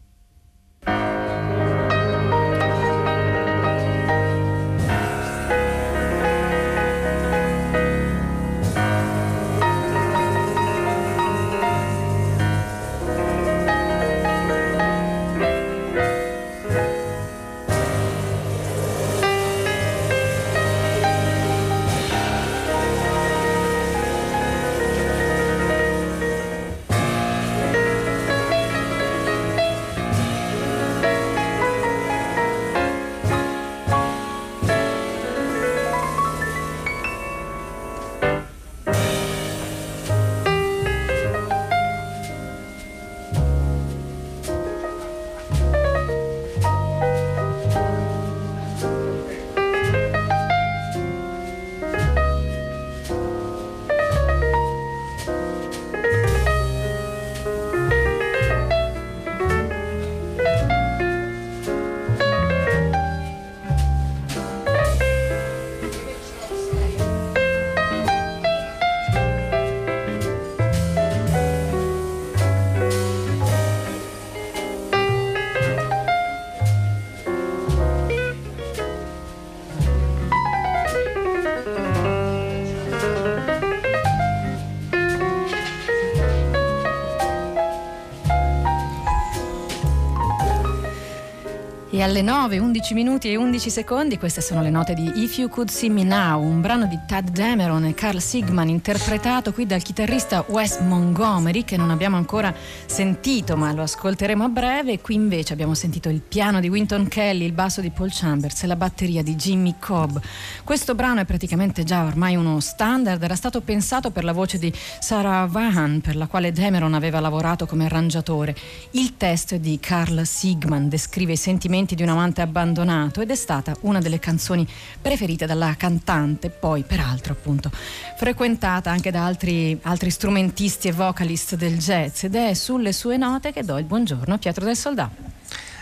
Alle 92.05 92.21
9, 92.21 92.59
11 92.59 92.93
minuti 92.93 93.31
e 93.31 93.37
11 93.37 93.71
secondi, 93.71 94.19
queste 94.19 94.43
sono 94.43 94.61
le 94.61 94.69
note 94.69 94.93
di 94.93 95.11
If 95.23 95.39
You 95.39 95.49
Could 95.49 95.71
See 95.71 95.89
Me 95.89 96.05
Now, 96.05 96.39
un 96.43 96.61
brano 96.61 96.85
di 96.85 96.99
Tad 97.07 97.31
Dameron 97.31 97.87
e 97.87 97.95
Carl 97.95 98.21
Sigman 98.21 98.69
interpretato 98.69 99.55
qui 99.55 99.65
dal 99.65 99.81
chitarrista 99.81 100.45
Wes 100.49 100.81
Montgomery 100.81 101.65
che 101.65 101.79
non 101.79 101.89
abbiamo 101.89 102.19
ancora 102.19 102.55
sentito 102.85 103.57
ma 103.57 103.73
lo 103.73 103.81
ascolteremo 103.81 104.45
a 104.45 104.49
breve. 104.49 105.01
Qui 105.01 105.15
invece 105.15 105.55
abbiamo 105.55 105.73
sentito 105.73 106.11
il 106.11 106.21
piano 106.21 106.61
di 106.61 106.69
Winton 106.69 107.09
Kelly, 107.09 107.47
il 107.47 107.53
basso 107.53 107.81
di 107.81 107.89
Paul 107.89 108.11
Chambers 108.13 108.65
e 108.65 108.67
la 108.67 108.77
batteria 108.77 109.23
di 109.23 109.35
Jimmy 109.35 109.77
Cobb. 109.81 110.19
Questo 110.63 110.95
brano 110.95 111.21
è 111.21 111.25
praticamente 111.25 111.85
già 111.85 112.05
ormai 112.05 112.37
uno 112.37 112.61
standard, 112.61 113.23
era 113.23 113.35
stato 113.35 113.63
pensato 113.63 114.11
per 114.11 114.25
la 114.25 114.33
voce 114.33 114.59
di 114.59 114.71
Sarah 115.01 115.47
Vaughan 115.47 116.03
per 116.03 116.17
la 116.17 116.27
quale 116.27 116.53
Dameron 116.53 116.93
aveva 116.93 117.19
lavorato 117.21 117.65
come 117.65 117.87
arrangiatore. 117.87 118.55
Il 118.91 119.17
testo 119.17 119.55
è 119.55 119.59
di 119.59 119.79
Carl 119.81 120.27
Sigman, 120.27 120.91
descrive 120.91 121.33
i 121.33 121.37
sentimenti 121.37 121.93
di 121.95 122.03
un 122.03 122.09
amante 122.09 122.41
abbandonato 122.41 123.21
ed 123.21 123.31
è 123.31 123.35
stata 123.35 123.75
una 123.81 124.01
delle 124.01 124.19
canzoni 124.19 124.67
preferite 125.01 125.47
dalla 125.47 125.75
cantante, 125.77 126.51
poi 126.51 126.83
peraltro 126.83 127.33
appunto 127.33 127.71
frequentata 128.17 128.91
anche 128.91 129.11
da 129.11 129.25
altri, 129.25 129.79
altri 129.83 130.11
strumentisti 130.11 130.89
e 130.89 130.93
vocalist 130.93 131.57
del 131.57 131.79
jazz 131.79 132.25
ed 132.25 132.35
è 132.35 132.55
sulle 132.55 132.93
sue 132.93 133.17
note 133.17 133.53
che 133.53 133.63
do 133.63 133.79
il 133.79 133.85
buongiorno 133.85 134.35
a 134.35 134.39
Pietro 134.39 134.65
del 134.65 134.77
Soldato. 134.77 135.33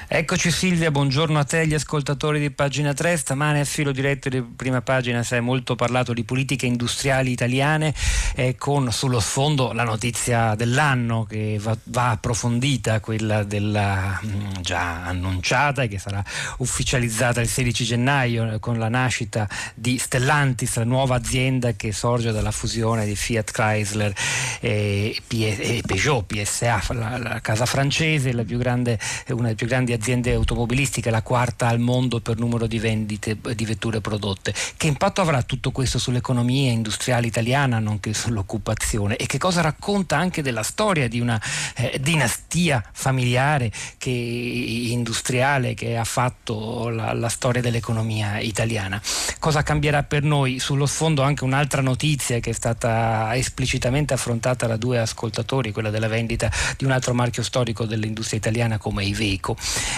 Eccoci 0.08 0.50
Silvia, 0.50 0.90
buongiorno 0.90 1.38
a 1.38 1.44
te, 1.44 1.66
gli 1.66 1.74
ascoltatori 1.74 2.40
di 2.40 2.50
pagina 2.50 2.92
3. 2.92 3.16
Stamane 3.16 3.60
a 3.60 3.64
filo 3.64 3.92
diretto 3.92 4.28
di 4.28 4.42
prima 4.42 4.82
pagina 4.82 5.22
si 5.22 5.36
è 5.36 5.40
molto 5.40 5.74
parlato 5.74 6.12
di 6.12 6.24
politiche 6.24 6.66
industriali 6.66 7.30
italiane 7.30 7.94
eh, 8.34 8.56
con 8.56 8.90
sullo 8.92 9.20
sfondo 9.20 9.72
la 9.72 9.84
notizia 9.84 10.54
dell'anno 10.54 11.24
che 11.24 11.56
va, 11.60 11.76
va 11.84 12.10
approfondita, 12.10 13.00
quella 13.00 13.44
della, 13.44 14.18
mh, 14.20 14.28
mm, 14.28 14.50
già 14.60 15.04
annunciata 15.04 15.82
e 15.82 15.88
che 15.88 15.98
sarà 15.98 16.22
ufficializzata 16.58 17.40
il 17.40 17.48
16 17.48 17.84
gennaio 17.84 18.54
eh, 18.54 18.58
con 18.58 18.78
la 18.78 18.88
nascita 18.88 19.48
di 19.74 19.98
Stellantis, 19.98 20.76
la 20.76 20.84
nuova 20.84 21.14
azienda 21.14 21.72
che 21.72 21.92
sorge 21.92 22.32
dalla 22.32 22.50
fusione 22.50 23.06
di 23.06 23.14
Fiat 23.14 23.50
Chrysler 23.50 24.12
e, 24.60 25.16
e 25.28 25.82
Peugeot, 25.86 26.24
PSA, 26.26 26.82
la, 26.88 27.16
la 27.18 27.40
casa 27.40 27.66
francese, 27.66 28.32
la 28.32 28.42
grande, 28.42 28.98
una 29.28 29.52
delle 29.52 29.54
più 29.54 29.66
grandi 29.66 29.91
aziende 29.92 30.10
aziende 30.12 30.34
automobilistiche, 30.34 31.10
la 31.10 31.22
quarta 31.22 31.68
al 31.68 31.78
mondo 31.78 32.20
per 32.20 32.38
numero 32.38 32.66
di 32.66 32.78
vendite 32.78 33.36
di 33.54 33.64
vetture 33.64 34.00
prodotte. 34.00 34.54
Che 34.76 34.86
impatto 34.86 35.20
avrà 35.20 35.42
tutto 35.42 35.70
questo 35.70 35.98
sull'economia 35.98 36.70
industriale 36.70 37.26
italiana, 37.26 37.78
nonché 37.78 38.12
sull'occupazione? 38.12 39.16
E 39.16 39.26
che 39.26 39.38
cosa 39.38 39.60
racconta 39.60 40.16
anche 40.16 40.42
della 40.42 40.62
storia 40.62 41.08
di 41.08 41.20
una 41.20 41.40
eh, 41.76 41.98
dinastia 42.00 42.84
familiare 42.92 43.72
che, 43.98 44.10
industriale 44.10 45.74
che 45.74 45.96
ha 45.96 46.04
fatto 46.04 46.88
la, 46.88 47.12
la 47.12 47.28
storia 47.28 47.62
dell'economia 47.62 48.38
italiana? 48.38 49.00
Cosa 49.38 49.62
cambierà 49.62 50.02
per 50.02 50.22
noi? 50.22 50.58
Sullo 50.58 50.86
sfondo 50.86 51.22
anche 51.22 51.44
un'altra 51.44 51.80
notizia 51.80 52.38
che 52.40 52.50
è 52.50 52.54
stata 52.54 53.34
esplicitamente 53.34 54.14
affrontata 54.14 54.66
da 54.66 54.76
due 54.76 54.98
ascoltatori, 54.98 55.72
quella 55.72 55.90
della 55.90 56.08
vendita 56.08 56.50
di 56.76 56.84
un 56.84 56.90
altro 56.90 57.14
marchio 57.14 57.42
storico 57.42 57.86
dell'industria 57.86 58.38
italiana 58.38 58.78
come 58.78 59.04
Iveco. 59.04 59.56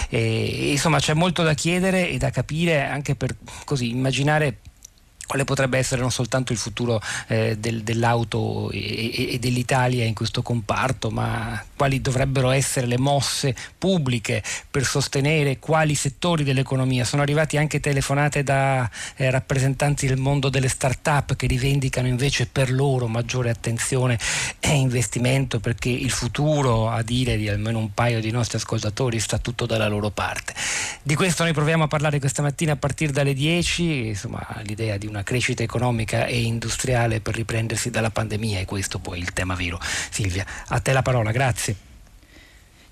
E, 0.09 0.71
insomma 0.71 0.99
c'è 0.99 1.13
molto 1.13 1.43
da 1.43 1.53
chiedere 1.53 2.09
e 2.09 2.17
da 2.17 2.29
capire 2.29 2.83
anche 2.83 3.15
per 3.15 3.35
così 3.63 3.89
immaginare 3.89 4.59
quale 5.25 5.43
potrebbe 5.43 5.77
essere 5.77 6.01
non 6.01 6.11
soltanto 6.11 6.51
il 6.51 6.57
futuro 6.57 7.01
eh, 7.27 7.57
del, 7.57 7.83
dell'auto 7.83 8.69
e, 8.71 9.33
e, 9.33 9.39
dell'Italia 9.39 10.03
in 10.03 10.13
questo 10.13 10.41
comparto, 10.41 11.09
ma 11.09 11.63
quali 11.75 12.01
dovrebbero 12.01 12.51
essere 12.51 12.85
le 12.85 12.97
mosse 12.97 13.55
pubbliche 13.77 14.43
per 14.69 14.85
sostenere 14.85 15.59
quali 15.59 15.95
settori 15.95 16.43
dell'economia. 16.43 17.05
Sono 17.05 17.21
arrivati 17.21 17.57
anche 17.57 17.79
telefonate 17.79 18.43
da 18.43 18.89
eh, 19.15 19.29
rappresentanti 19.29 20.07
del 20.07 20.17
mondo 20.17 20.49
delle 20.49 20.69
start-up 20.69 21.35
che 21.35 21.47
rivendicano 21.47 22.07
invece 22.07 22.45
per 22.45 22.71
loro 22.71 23.07
maggiore 23.07 23.49
attenzione 23.49 24.19
e 24.59 24.73
investimento 24.73 25.59
perché 25.59 25.89
il 25.89 26.11
futuro, 26.11 26.89
a 26.89 27.01
dire 27.01 27.37
di 27.37 27.49
almeno 27.49 27.79
un 27.79 27.93
paio 27.93 28.19
di 28.19 28.31
nostri 28.31 28.57
ascoltatori, 28.57 29.19
sta 29.19 29.37
tutto 29.37 29.65
dalla 29.65 29.87
loro 29.87 30.11
parte. 30.11 30.53
Di 31.01 31.15
questo 31.15 31.43
noi 31.43 31.53
proviamo 31.53 31.83
a 31.83 31.87
parlare 31.87 32.19
questa 32.19 32.41
mattina 32.41 32.73
a 32.73 32.75
partire 32.77 33.11
dalle 33.11 33.33
10, 33.33 34.07
insomma 34.07 34.45
l'idea 34.63 34.97
di 34.97 35.07
una 35.15 35.23
crescita 35.23 35.63
economica 35.63 36.25
e 36.25 36.41
industriale 36.41 37.21
per 37.21 37.35
riprendersi 37.35 37.89
dalla 37.89 38.11
pandemia 38.11 38.59
e 38.59 38.65
questo 38.65 38.99
poi 38.99 39.19
il 39.19 39.33
tema 39.33 39.55
vero. 39.55 39.79
Silvia, 39.81 40.45
a 40.67 40.79
te 40.79 40.93
la 40.93 41.01
parola, 41.01 41.31
grazie. 41.31 41.93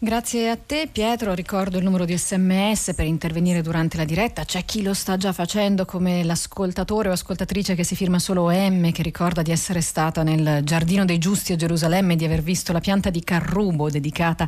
Grazie 0.03 0.49
a 0.49 0.57
te 0.57 0.89
Pietro, 0.91 1.33
ricordo 1.33 1.77
il 1.77 1.85
numero 1.85 2.03
di 2.03 2.17
sms 2.17 2.91
per 2.93 3.05
intervenire 3.05 3.61
durante 3.61 3.95
la 3.95 4.03
diretta, 4.03 4.43
c'è 4.43 4.65
chi 4.65 4.81
lo 4.81 4.93
sta 4.93 5.15
già 5.15 5.31
facendo 5.31 5.85
come 5.85 6.25
l'ascoltatore 6.25 7.07
o 7.07 7.13
ascoltatrice 7.13 7.73
che 7.73 7.85
si 7.85 7.95
firma 7.95 8.19
solo 8.19 8.49
M 8.51 8.91
che 8.91 9.01
ricorda 9.01 9.41
di 9.41 9.51
essere 9.51 9.79
stata 9.79 10.21
nel 10.21 10.59
Giardino 10.65 11.05
dei 11.05 11.19
Giusti 11.19 11.53
a 11.53 11.55
Gerusalemme 11.55 12.13
e 12.13 12.15
di 12.17 12.25
aver 12.25 12.41
visto 12.41 12.73
la 12.73 12.81
pianta 12.81 13.09
di 13.09 13.23
Carrubo 13.23 13.89
dedicata 13.89 14.45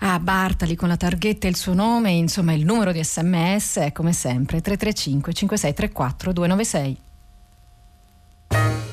a 0.00 0.18
Bartali 0.20 0.76
con 0.76 0.88
la 0.88 0.98
targhetta 0.98 1.46
e 1.46 1.50
il 1.50 1.56
suo 1.56 1.72
nome, 1.72 2.10
insomma 2.10 2.52
il 2.52 2.66
numero 2.66 2.92
di 2.92 3.02
sms 3.02 3.78
è 3.78 3.92
come 3.92 4.12
sempre 4.12 4.60
335 4.60 5.32
5634 5.32 6.32
296. 6.34 7.07
Alle 8.50 8.87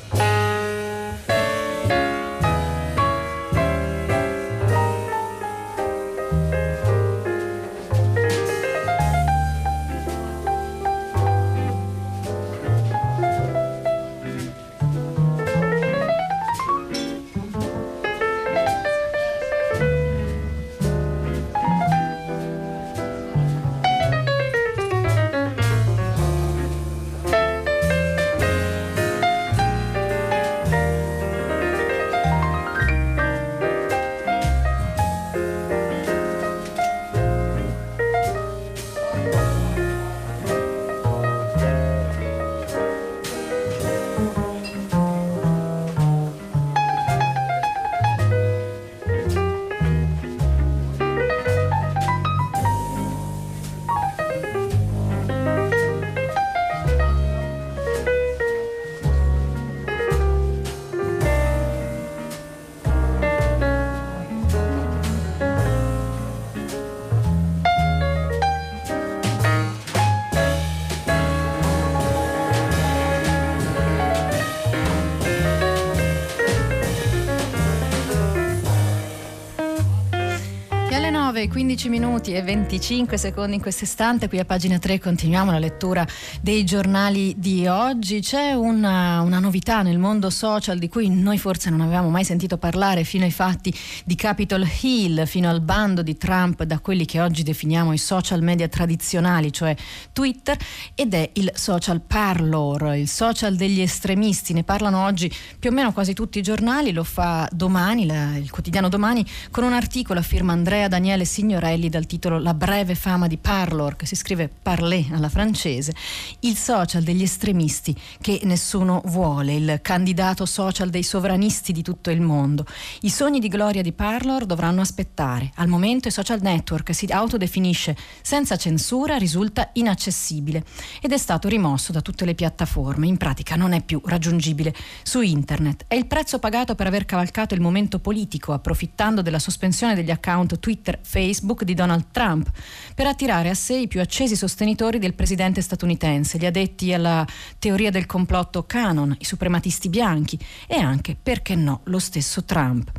9, 81.46 81.48
15 81.48 81.90
minuti 81.90 82.34
e 82.34 82.42
25 82.42 83.18
secondi 83.18 83.56
in 83.56 83.62
questo 83.62 83.84
istante, 83.84 84.28
qui 84.28 84.40
a 84.40 84.46
pagina 84.46 84.80
3 84.80 85.00
continuiamo 85.00 85.52
la 85.52 85.60
lettura 85.60 86.06
dei 86.42 86.64
giornali 86.64 87.36
di 87.38 87.68
oggi. 87.68 88.20
C'è 88.20 88.54
una, 88.54 89.22
una, 89.22 89.40
novità 89.40 89.82
nel 89.82 89.98
mondo 89.98 90.30
social 90.30 90.78
di 90.78 90.88
cui 90.88 91.10
noi 91.10 91.38
forse 91.38 91.70
non 91.70 91.82
avevamo 91.82 92.10
mai 92.10 92.24
sentito 92.24 92.58
parlare 92.58 93.04
fino 93.04 93.26
ai 93.26 93.32
fatti 93.32 93.74
di 94.04 94.16
Capitol 94.16 94.68
Hill, 94.82 95.26
fino 95.26 95.50
al 95.50 95.62
bando 95.62 96.02
di 96.02 96.18
Trump 96.18 96.64
da 96.64 96.80
quelli 96.80 97.06
che 97.06 97.22
oggi 97.22 97.44
definiamo 97.44 97.94
i 97.94 97.98
social 97.98 98.42
media 98.42 98.68
tradizionali, 98.68 99.52
cioè 99.52 99.76
Twitter, 100.14 100.58
ed 100.96 101.14
è 101.14 101.30
il 101.34 101.52
social 101.56 102.02
parlor, 102.02 102.96
il 102.96 103.08
social 103.08 103.56
degli 103.56 103.82
estremisti. 103.82 104.54
Ne 104.54 104.64
parlano 104.64 105.04
oggi 105.04 105.32
più 105.60 105.70
o 105.70 105.74
meno 105.74 105.94
quasi 105.94 106.14
tutti 106.14 106.40
i 106.40 106.44
giornali, 106.44 106.92
lo 106.92 107.04
fa 107.04 107.48
domani, 107.52 108.06
la, 108.06 108.36
il 108.38 108.50
quotidiano 108.50 108.90
domani, 108.90 109.26
con 109.52 109.64
un 109.64 109.74
articolo 109.74 110.20
a 110.20 110.24
firma 110.24 110.54
Andrea 110.54 110.88
Daniele 110.88 111.26
Signorelli 111.36 111.90
dal 111.90 112.06
titolo 112.06 112.40
La 112.40 112.54
breve 112.54 112.96
fama 112.96 113.28
di 113.28 113.36
Parlor, 113.36 113.98
che 113.98 114.06
si 114.06 114.16
scrive 114.16 114.48
parler 114.48 115.08
alla 115.12 115.28
francese, 115.28 115.94
il 116.40 116.56
social 116.56 117.04
degli 117.04 117.24
estremisti 117.24 117.94
che 118.22 118.40
nessuno 118.44 119.02
vuole, 119.08 119.54
il 119.56 119.80
candidato 119.82 120.46
social 120.46 120.90
dei 120.90 121.04
sovranisti 121.04 121.74
di 121.74 121.82
tutto 121.82 122.10
il 122.10 122.22
mondo. 122.22 122.66
I 123.02 123.10
sogni 123.10 123.40
di 123.40 123.50
gloria 123.50 123.82
di 123.82 123.92
Parlor 123.92 124.46
dovranno 124.46 124.80
aspettare. 124.80 125.52
Al 125.56 125.68
momento 125.68 126.08
il 126.08 126.14
social 126.14 126.40
network 126.42 126.96
si 126.96 127.06
autodefinisce 127.08 127.98
senza 128.22 128.56
censura, 128.56 129.18
risulta 129.18 129.72
inaccessibile 129.74 130.64
ed 131.02 131.12
è 131.12 131.18
stato 131.18 131.50
rimosso 131.50 131.92
da 131.92 132.00
tutte 132.00 132.24
le 132.24 132.34
piattaforme. 132.34 133.08
In 133.08 133.18
pratica 133.18 133.58
non 133.58 133.74
è 133.74 133.84
più 133.84 134.02
raggiungibile 134.06 134.74
su 135.04 135.20
internet. 135.20 135.84
È 135.86 135.96
il 135.96 136.06
prezzo 136.06 136.40
pagato 136.40 136.76
per 136.76 136.88
aver 136.88 137.04
cavalcato 137.04 137.54
il 137.54 137.60
momento 137.60 138.00
politico, 138.00 138.54
approfittando 138.54 139.22
della 139.22 139.40
sospensione 139.40 139.96
degli 139.96 140.12
account 140.12 140.60
Twitter, 140.60 140.98
Facebook 141.02 141.24
di 141.64 141.74
Donald 141.74 142.06
Trump, 142.12 142.52
per 142.94 143.08
attirare 143.08 143.50
a 143.50 143.56
sé 143.56 143.78
i 143.78 143.88
più 143.88 144.00
accesi 144.00 144.36
sostenitori 144.36 145.00
del 145.00 145.16
presidente 145.16 145.62
statunitense, 145.62 146.38
gli 146.38 146.46
addetti 146.46 146.94
alla 146.94 147.26
teoria 147.58 147.90
del 147.90 148.06
complotto 148.06 148.66
canon, 148.66 149.16
i 149.20 149.26
suprematisti 149.26 149.90
bianchi 149.90 150.38
e 150.68 150.78
anche, 150.78 151.18
perché 151.22 151.56
no, 151.56 151.82
lo 151.86 152.00
stesso 152.00 152.44
Trump. 152.44 152.92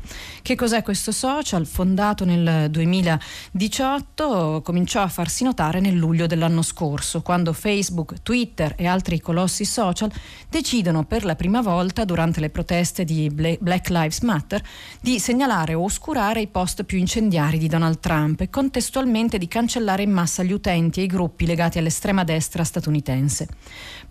Che 0.42 0.54
cos'è 0.54 0.82
questo 0.82 1.12
social? 1.12 1.66
Fondato 1.66 2.24
nel 2.24 2.70
2018, 2.70 4.62
cominciò 4.64 5.02
a 5.02 5.08
farsi 5.08 5.44
notare 5.44 5.80
nel 5.80 5.94
luglio 5.94 6.26
dell'anno 6.26 6.62
scorso, 6.62 7.22
quando 7.22 7.52
Facebook, 7.52 8.22
Twitter 8.22 8.74
e 8.76 8.86
altri 8.86 9.20
colossi 9.20 9.64
social 9.64 10.10
decidono 10.48 11.04
per 11.04 11.24
la 11.24 11.36
prima 11.36 11.60
volta 11.60 12.04
durante 12.04 12.40
le 12.40 12.50
proteste 12.50 13.04
di 13.04 13.30
Black 13.30 13.88
Lives 13.90 14.20
Matter 14.20 14.62
di 15.00 15.18
segnalare 15.20 15.74
o 15.74 15.84
oscurare 15.84 16.40
i 16.40 16.46
post 16.48 16.84
più 16.84 16.98
incendiari 16.98 17.58
di 17.58 17.68
Donald 17.68 18.00
Trump 18.00 18.14
e 18.42 18.50
contestualmente 18.50 19.36
di 19.36 19.46
cancellare 19.46 20.02
in 20.02 20.10
massa 20.10 20.42
gli 20.42 20.52
utenti 20.52 21.00
e 21.00 21.04
i 21.04 21.06
gruppi 21.06 21.44
legati 21.44 21.78
all'estrema 21.78 22.24
destra 22.24 22.64
statunitense. 22.64 23.46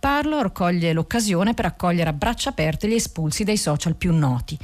Parlor 0.05 0.51
coglie 0.51 0.93
l'occasione 0.93 1.55
per 1.55 1.65
accogliere 1.65 2.11
a 2.11 2.13
braccia 2.13 2.51
aperte 2.51 2.87
gli 2.87 2.93
espulsi 2.93 3.43
dai 3.43 3.57
social 3.57 3.95
più 3.95 4.13
noti, 4.13 4.55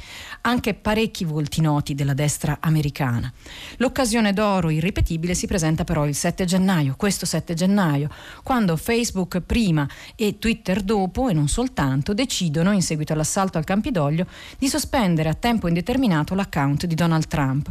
anche 0.42 0.72
parecchi 0.72 1.24
volti 1.24 1.60
noti 1.60 1.96
della 1.96 2.14
destra 2.14 2.58
americana. 2.60 3.32
L'occasione 3.78 4.32
d'oro 4.32 4.70
irripetibile 4.70 5.34
si 5.34 5.48
presenta 5.48 5.82
però 5.82 6.06
il 6.06 6.14
7 6.14 6.44
gennaio, 6.44 6.94
questo 6.96 7.26
7 7.26 7.54
gennaio, 7.54 8.08
quando 8.44 8.76
Facebook 8.76 9.40
prima 9.40 9.84
e 10.14 10.38
Twitter 10.38 10.80
dopo, 10.80 11.28
e 11.28 11.32
non 11.32 11.48
soltanto, 11.48 12.14
decidono, 12.14 12.70
in 12.70 12.80
seguito 12.80 13.12
all'assalto 13.12 13.58
al 13.58 13.64
Campidoglio, 13.64 14.28
di 14.56 14.68
sospendere 14.68 15.28
a 15.28 15.34
tempo 15.34 15.66
indeterminato 15.66 16.36
l'account 16.36 16.86
di 16.86 16.94
Donald 16.94 17.26
Trump. 17.26 17.68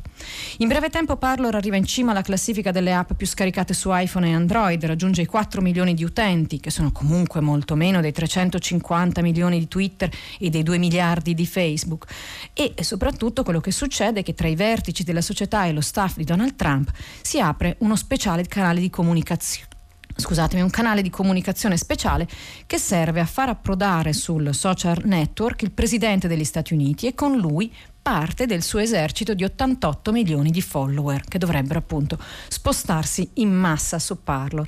In 0.57 0.67
breve 0.67 0.89
tempo 0.89 1.15
Parlor 1.15 1.55
arriva 1.55 1.77
in 1.77 1.85
cima 1.85 2.11
alla 2.11 2.21
classifica 2.21 2.71
delle 2.71 2.93
app 2.93 3.13
più 3.13 3.25
scaricate 3.25 3.73
su 3.73 3.87
iPhone 3.93 4.27
e 4.27 4.33
Android, 4.33 4.83
raggiunge 4.83 5.21
i 5.21 5.25
4 5.25 5.61
milioni 5.61 5.93
di 5.93 6.03
utenti, 6.03 6.59
che 6.59 6.69
sono 6.69 6.91
comunque 6.91 7.39
molto 7.39 7.59
meno 7.75 8.01
dei 8.01 8.11
350 8.11 9.21
milioni 9.21 9.59
di 9.59 9.67
Twitter 9.67 10.09
e 10.39 10.49
dei 10.49 10.63
2 10.63 10.77
miliardi 10.77 11.33
di 11.33 11.45
Facebook. 11.45 12.05
E 12.53 12.73
soprattutto 12.81 13.43
quello 13.43 13.61
che 13.61 13.71
succede 13.71 14.21
è 14.21 14.23
che 14.23 14.33
tra 14.33 14.47
i 14.47 14.55
vertici 14.55 15.03
della 15.03 15.21
società 15.21 15.65
e 15.65 15.71
lo 15.71 15.81
staff 15.81 16.15
di 16.17 16.23
Donald 16.23 16.55
Trump 16.55 16.91
si 17.21 17.39
apre 17.39 17.75
uno 17.79 17.95
speciale 17.95 18.45
canale 18.45 18.79
di 18.79 18.89
comunicazione 18.89 19.69
scusatemi, 20.13 20.61
un 20.61 20.69
canale 20.69 21.01
di 21.01 21.09
comunicazione 21.09 21.77
speciale 21.77 22.27
che 22.65 22.77
serve 22.77 23.19
a 23.19 23.25
far 23.25 23.49
approdare 23.49 24.13
sul 24.13 24.53
social 24.53 25.01
network 25.05 25.63
il 25.63 25.71
presidente 25.71 26.27
degli 26.27 26.43
Stati 26.43 26.73
Uniti 26.73 27.07
e 27.07 27.15
con 27.15 27.37
lui 27.37 27.73
parte 28.01 28.45
del 28.45 28.63
suo 28.63 28.79
esercito 28.79 29.33
di 29.33 29.43
88 29.43 30.11
milioni 30.11 30.49
di 30.49 30.61
follower 30.61 31.21
che 31.27 31.37
dovrebbero 31.37 31.79
appunto 31.79 32.17
spostarsi 32.47 33.29
in 33.35 33.53
massa 33.53 33.99
su 33.99 34.23
Parlor 34.23 34.67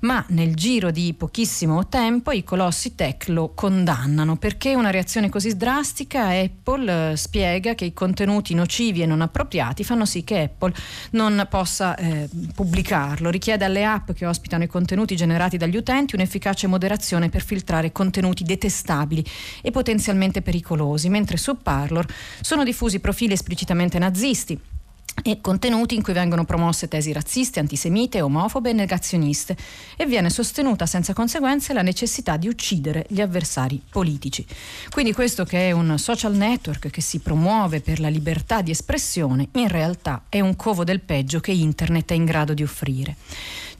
ma 0.00 0.24
nel 0.28 0.54
giro 0.54 0.90
di 0.90 1.14
pochissimo 1.14 1.88
tempo 1.88 2.30
i 2.30 2.44
colossi 2.44 2.94
tech 2.94 3.28
lo 3.28 3.52
condannano. 3.54 4.36
Perché 4.36 4.74
una 4.74 4.90
reazione 4.90 5.28
così 5.28 5.56
drastica? 5.56 6.28
Apple 6.28 7.12
eh, 7.12 7.16
spiega 7.16 7.74
che 7.74 7.84
i 7.84 7.92
contenuti 7.92 8.54
nocivi 8.54 9.02
e 9.02 9.06
non 9.06 9.20
appropriati 9.20 9.84
fanno 9.84 10.04
sì 10.04 10.24
che 10.24 10.42
Apple 10.42 10.72
non 11.12 11.46
possa 11.50 11.96
eh, 11.96 12.28
pubblicarlo. 12.54 13.30
Richiede 13.30 13.64
alle 13.64 13.84
app 13.84 14.12
che 14.12 14.26
ospitano 14.26 14.64
i 14.64 14.68
contenuti 14.68 15.16
generati 15.16 15.56
dagli 15.56 15.76
utenti 15.76 16.14
un'efficace 16.14 16.66
moderazione 16.66 17.28
per 17.28 17.42
filtrare 17.42 17.92
contenuti 17.92 18.44
detestabili 18.44 19.24
e 19.62 19.70
potenzialmente 19.70 20.42
pericolosi, 20.42 21.08
mentre 21.08 21.36
su 21.36 21.56
Parlor 21.62 22.06
sono 22.40 22.64
diffusi 22.64 23.00
profili 23.00 23.32
esplicitamente 23.32 23.98
nazisti 23.98 24.58
e 25.22 25.40
contenuti 25.40 25.94
in 25.94 26.02
cui 26.02 26.12
vengono 26.12 26.44
promosse 26.44 26.88
tesi 26.88 27.12
razziste, 27.12 27.60
antisemite, 27.60 28.20
omofobe 28.20 28.70
e 28.70 28.72
negazioniste 28.72 29.56
e 29.96 30.06
viene 30.06 30.30
sostenuta 30.30 30.86
senza 30.86 31.12
conseguenze 31.12 31.72
la 31.72 31.82
necessità 31.82 32.36
di 32.36 32.48
uccidere 32.48 33.06
gli 33.08 33.20
avversari 33.20 33.80
politici. 33.88 34.46
Quindi 34.90 35.12
questo 35.12 35.44
che 35.44 35.68
è 35.68 35.72
un 35.72 35.98
social 35.98 36.34
network 36.34 36.90
che 36.90 37.00
si 37.00 37.18
promuove 37.18 37.80
per 37.80 38.00
la 38.00 38.08
libertà 38.08 38.62
di 38.62 38.70
espressione 38.70 39.48
in 39.52 39.68
realtà 39.68 40.22
è 40.28 40.40
un 40.40 40.56
covo 40.56 40.84
del 40.84 41.00
peggio 41.00 41.40
che 41.40 41.52
internet 41.52 42.10
è 42.10 42.14
in 42.14 42.24
grado 42.24 42.54
di 42.54 42.62
offrire. 42.62 43.16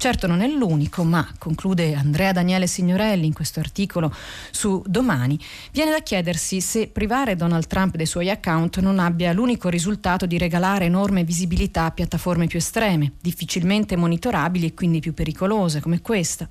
Certo 0.01 0.29
non 0.29 0.43
è 0.43 0.47
l'unico, 0.47 1.03
ma, 1.03 1.27
conclude 1.41 1.93
Andrea 1.93 2.31
Daniele 2.31 2.69
Signorelli 2.69 3.27
in 3.27 3.33
questo 3.33 3.59
articolo 3.59 4.15
su 4.53 4.81
Domani, 4.87 5.37
viene 5.73 5.91
da 5.91 5.99
chiedersi 5.99 6.61
se 6.61 6.87
privare 6.87 7.35
Donald 7.35 7.67
Trump 7.67 7.97
dei 7.97 8.07
suoi 8.07 8.31
account 8.31 8.79
non 8.79 9.01
abbia 9.01 9.33
l'unico 9.33 9.69
risultato 9.69 10.25
di 10.25 10.39
regalare 10.39 10.85
enorme 10.85 11.25
visibilità 11.25 11.87
a 11.87 11.91
piattaforme 11.91 12.47
più 12.47 12.61
estreme, 12.61 13.15
difficilmente 13.21 13.97
monitorabili 13.97 14.67
e 14.67 14.75
quindi 14.75 15.01
più 15.01 15.15
pericolose 15.15 15.81
come 15.81 16.01
questa 16.01 16.47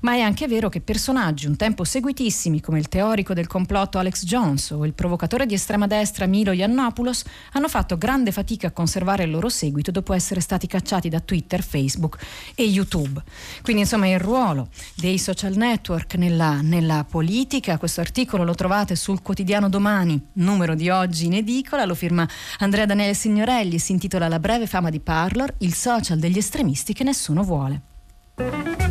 ma 0.00 0.12
è 0.12 0.20
anche 0.20 0.46
vero 0.46 0.68
che 0.68 0.80
personaggi 0.80 1.46
un 1.46 1.56
tempo 1.56 1.84
seguitissimi 1.84 2.60
come 2.60 2.78
il 2.78 2.88
teorico 2.88 3.34
del 3.34 3.46
complotto 3.46 3.98
Alex 3.98 4.24
Jones 4.24 4.70
o 4.70 4.84
il 4.84 4.92
provocatore 4.92 5.46
di 5.46 5.54
estrema 5.54 5.86
destra 5.86 6.26
Milo 6.26 6.52
Yiannopoulos 6.52 7.24
hanno 7.52 7.68
fatto 7.68 7.98
grande 7.98 8.32
fatica 8.32 8.68
a 8.68 8.72
conservare 8.72 9.24
il 9.24 9.30
loro 9.30 9.48
seguito 9.48 9.90
dopo 9.90 10.12
essere 10.12 10.40
stati 10.40 10.66
cacciati 10.66 11.08
da 11.08 11.20
Twitter, 11.20 11.62
Facebook 11.62 12.18
e 12.54 12.64
YouTube. 12.64 13.22
Quindi 13.62 13.82
insomma 13.82 14.08
il 14.08 14.18
ruolo 14.18 14.68
dei 14.94 15.18
social 15.18 15.54
network 15.56 16.14
nella, 16.14 16.60
nella 16.60 17.04
politica, 17.08 17.78
questo 17.78 18.00
articolo 18.00 18.44
lo 18.44 18.54
trovate 18.54 18.96
sul 18.96 19.22
quotidiano 19.22 19.68
Domani, 19.68 20.20
numero 20.34 20.74
di 20.74 20.88
oggi 20.90 21.26
in 21.26 21.34
edicola, 21.34 21.84
lo 21.84 21.94
firma 21.94 22.28
Andrea 22.58 22.86
Daniele 22.86 23.14
Signorelli, 23.14 23.78
si 23.78 23.92
intitola 23.92 24.28
La 24.28 24.38
breve 24.38 24.66
fama 24.66 24.90
di 24.90 25.00
Parlor, 25.00 25.54
il 25.58 25.74
social 25.74 26.18
degli 26.18 26.38
estremisti 26.38 26.92
che 26.92 27.04
nessuno 27.04 27.42
vuole. 27.42 28.87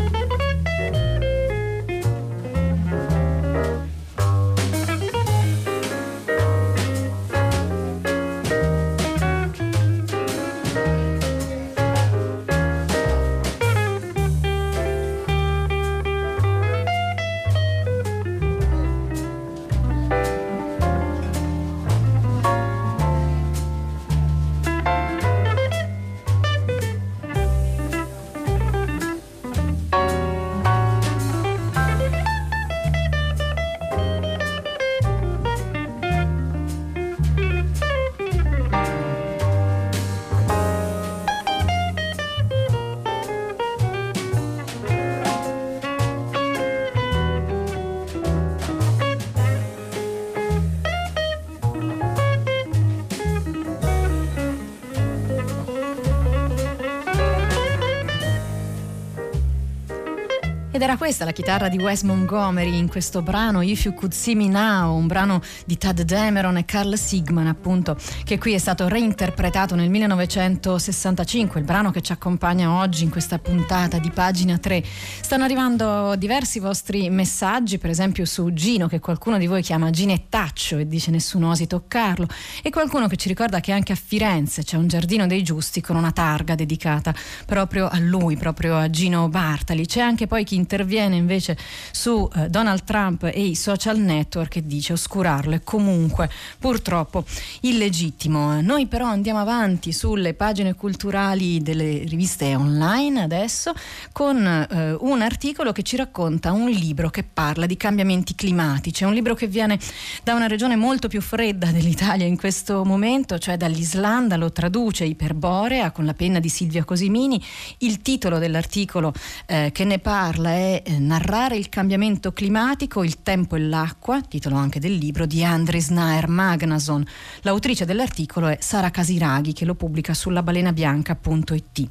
Ed 60.77 60.83
era 60.83 60.95
questa 60.95 61.25
la 61.25 61.31
chitarra 61.31 61.69
di 61.69 61.79
Wes 61.79 62.03
Montgomery 62.03 62.77
in 62.77 62.87
questo 62.87 63.23
brano 63.23 63.63
If 63.63 63.85
You 63.85 63.95
Could 63.95 64.13
See 64.13 64.35
Me 64.35 64.47
Now, 64.47 64.95
un 64.95 65.07
brano 65.07 65.41
di 65.65 65.75
Tad 65.75 66.03
Dameron 66.03 66.55
e 66.57 66.65
Carl 66.65 66.95
Sigman, 66.95 67.47
appunto, 67.47 67.97
che 68.23 68.37
qui 68.37 68.53
è 68.53 68.59
stato 68.59 68.87
reinterpretato 68.87 69.73
nel 69.73 69.89
1965, 69.89 71.59
il 71.59 71.65
brano 71.65 71.89
che 71.89 72.01
ci 72.01 72.11
accompagna 72.11 72.73
oggi 72.73 73.03
in 73.03 73.09
questa 73.09 73.39
puntata 73.39 73.97
di 73.97 74.11
pagina 74.11 74.59
3. 74.59 74.83
Stanno 75.19 75.45
arrivando 75.45 76.15
diversi 76.15 76.59
vostri 76.59 77.09
messaggi, 77.09 77.79
per 77.79 77.89
esempio 77.89 78.25
su 78.25 78.53
Gino, 78.53 78.85
che 78.85 78.99
qualcuno 78.99 79.39
di 79.39 79.47
voi 79.47 79.63
chiama 79.63 79.89
Ginettaccio 79.89 80.77
e 80.77 80.87
dice 80.87 81.09
nessun 81.09 81.41
osi 81.41 81.65
toccarlo, 81.65 82.27
e 82.61 82.69
qualcuno 82.69 83.07
che 83.07 83.15
ci 83.15 83.29
ricorda 83.29 83.61
che 83.61 83.71
anche 83.71 83.93
a 83.93 83.97
Firenze 83.99 84.63
c'è 84.63 84.77
un 84.77 84.87
giardino 84.87 85.25
dei 85.25 85.41
giusti 85.41 85.81
con 85.81 85.95
una 85.95 86.11
targa 86.11 86.53
dedicata 86.53 87.15
proprio 87.47 87.87
a 87.87 87.97
lui, 87.97 88.37
proprio 88.37 88.77
a 88.77 88.91
Gino 88.91 89.27
Bartali. 89.27 89.87
C'è 89.87 90.01
anche 90.01 90.27
poi 90.27 90.43
chi 90.43 90.65
interviene 90.67 91.15
invece 91.15 91.57
su 91.91 92.29
eh, 92.35 92.49
Donald 92.49 92.83
Trump 92.83 93.23
e 93.23 93.41
i 93.41 93.55
social 93.55 93.97
network 93.97 94.57
e 94.57 94.65
dice 94.65 94.91
oscurarlo 94.91 95.55
è 95.55 95.61
comunque 95.63 96.29
purtroppo 96.59 97.23
illegittimo. 97.61 98.59
Noi 98.59 98.87
però 98.87 99.05
andiamo 99.05 99.39
avanti 99.39 99.93
sulle 99.93 100.33
pagine 100.33 100.73
culturali 100.73 101.61
delle 101.61 102.03
riviste 102.05 102.53
online 102.53 103.21
adesso 103.21 103.73
con 104.11 104.45
eh, 104.45 104.97
un 104.99 105.21
articolo 105.21 105.71
che 105.71 105.83
ci 105.83 105.95
racconta 105.95 106.51
un 106.51 106.69
libro 106.69 107.09
che 107.09 107.23
parla 107.23 107.65
di 107.65 107.77
cambiamenti 107.77 108.35
climatici. 108.35 109.03
È 109.03 109.07
un 109.07 109.13
libro 109.13 109.35
che 109.35 109.47
viene 109.47 109.79
da 110.23 110.33
una 110.33 110.47
regione 110.47 110.75
molto 110.75 111.07
più 111.07 111.21
fredda 111.21 111.71
dell'Italia 111.71 112.25
in 112.25 112.37
questo 112.37 112.83
momento, 112.83 113.37
cioè 113.39 113.55
dall'Islanda, 113.55 114.35
lo 114.35 114.51
traduce 114.51 115.05
Iperborea 115.05 115.91
con 115.91 116.05
la 116.05 116.13
penna 116.13 116.39
di 116.39 116.49
Silvia 116.49 116.83
Cosimini. 116.83 117.41
Il 117.79 118.01
titolo 118.01 118.37
dell'articolo 118.37 119.13
eh, 119.45 119.69
che 119.71 119.85
ne 119.85 119.99
parla 119.99 120.49
è 120.49 120.56
eh, 120.57 120.97
Narrare 120.99 121.55
il 121.55 121.69
cambiamento 121.69 122.33
climatico, 122.33 123.03
il 123.03 123.21
tempo 123.21 123.55
e 123.55 123.59
l'acqua, 123.59 124.21
titolo 124.21 124.55
anche 124.55 124.79
del 124.79 124.93
libro 124.93 125.25
di 125.25 125.43
Andres 125.43 125.89
Naer 125.89 126.27
Magnason. 126.27 127.05
L'autrice 127.41 127.85
dell'articolo 127.85 128.47
è 128.47 128.57
Sara 128.59 128.89
Casiraghi 128.89 129.53
che 129.53 129.65
lo 129.65 129.75
pubblica 129.75 130.13
sulla 130.13 130.43
balenabianca.it. 130.43 131.89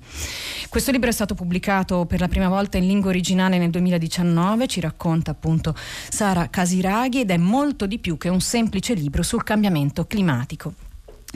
Questo 0.68 0.90
libro 0.90 1.08
è 1.08 1.12
stato 1.12 1.34
pubblicato 1.34 2.04
per 2.06 2.20
la 2.20 2.28
prima 2.28 2.48
volta 2.48 2.76
in 2.76 2.86
lingua 2.86 3.10
originale 3.10 3.58
nel 3.58 3.70
2019, 3.70 4.66
ci 4.66 4.80
racconta 4.80 5.30
appunto 5.30 5.74
Sara 6.08 6.48
Casiraghi 6.50 7.20
ed 7.20 7.30
è 7.30 7.36
molto 7.36 7.86
di 7.86 7.98
più 7.98 8.16
che 8.18 8.28
un 8.28 8.40
semplice 8.40 8.94
libro 8.94 9.22
sul 9.22 9.44
cambiamento 9.44 10.06
climatico. 10.06 10.74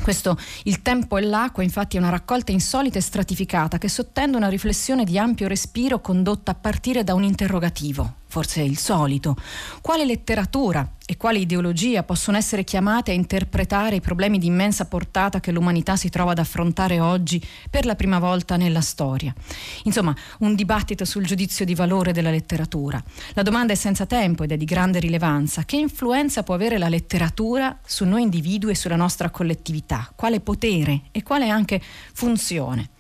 Questo 0.03 0.37
Il 0.65 0.83
tempo 0.83 1.19
e 1.19 1.23
l'acqua 1.23 1.63
infatti 1.63 1.97
è 1.97 2.01
una 2.01 2.09
raccolta 2.09 2.53
insolita 2.53 2.99
e 2.99 3.03
stratificata 3.03 3.79
che 3.79 3.89
sottende 3.89 4.37
una 4.37 4.49
riflessione 4.49 5.05
di 5.05 5.19
ampio 5.19 5.47
respiro 5.47 6.01
condotta 6.01 6.53
a 6.53 6.55
partire 6.55 7.05
da 7.05 7.15
un 7.15 7.23
interrogativo 7.23 8.20
forse 8.31 8.63
il 8.63 8.79
solito. 8.79 9.37
Quale 9.83 10.05
letteratura 10.05 10.89
e 11.05 11.17
quale 11.17 11.41
ideologia 11.41 12.05
possono 12.05 12.37
essere 12.37 12.63
chiamate 12.63 13.11
a 13.11 13.15
interpretare 13.15 13.97
i 13.97 14.01
problemi 14.01 14.39
di 14.39 14.47
immensa 14.47 14.85
portata 14.85 15.41
che 15.41 15.51
l'umanità 15.51 15.97
si 15.97 16.09
trova 16.09 16.31
ad 16.31 16.39
affrontare 16.39 17.01
oggi 17.01 17.45
per 17.69 17.85
la 17.85 17.97
prima 17.97 18.21
volta 18.21 18.57
nella 18.57 18.81
storia? 18.81 19.35
Insomma, 19.83 20.15
un 20.39 20.55
dibattito 20.55 21.05
sul 21.05 21.27
giudizio 21.27 21.65
di 21.65 21.75
valore 21.75 22.13
della 22.13 22.31
letteratura. 22.31 23.03
La 23.33 23.43
domanda 23.43 23.73
è 23.73 23.77
senza 23.77 24.07
tempo 24.07 24.45
ed 24.45 24.53
è 24.53 24.57
di 24.57 24.65
grande 24.65 25.01
rilevanza. 25.01 25.65
Che 25.65 25.77
influenza 25.77 26.45
può 26.45 26.55
avere 26.55 26.79
la 26.79 26.89
letteratura 26.89 27.77
su 27.85 28.05
noi 28.05 28.23
individui 28.23 28.71
e 28.71 28.77
sulla 28.77 28.95
nostra 28.95 29.31
collettività? 29.31 30.13
Quale 30.15 30.39
potere 30.39 31.03
e 31.11 31.25
quale 31.25 31.49
anche 31.49 31.83
funzione? 32.13 32.91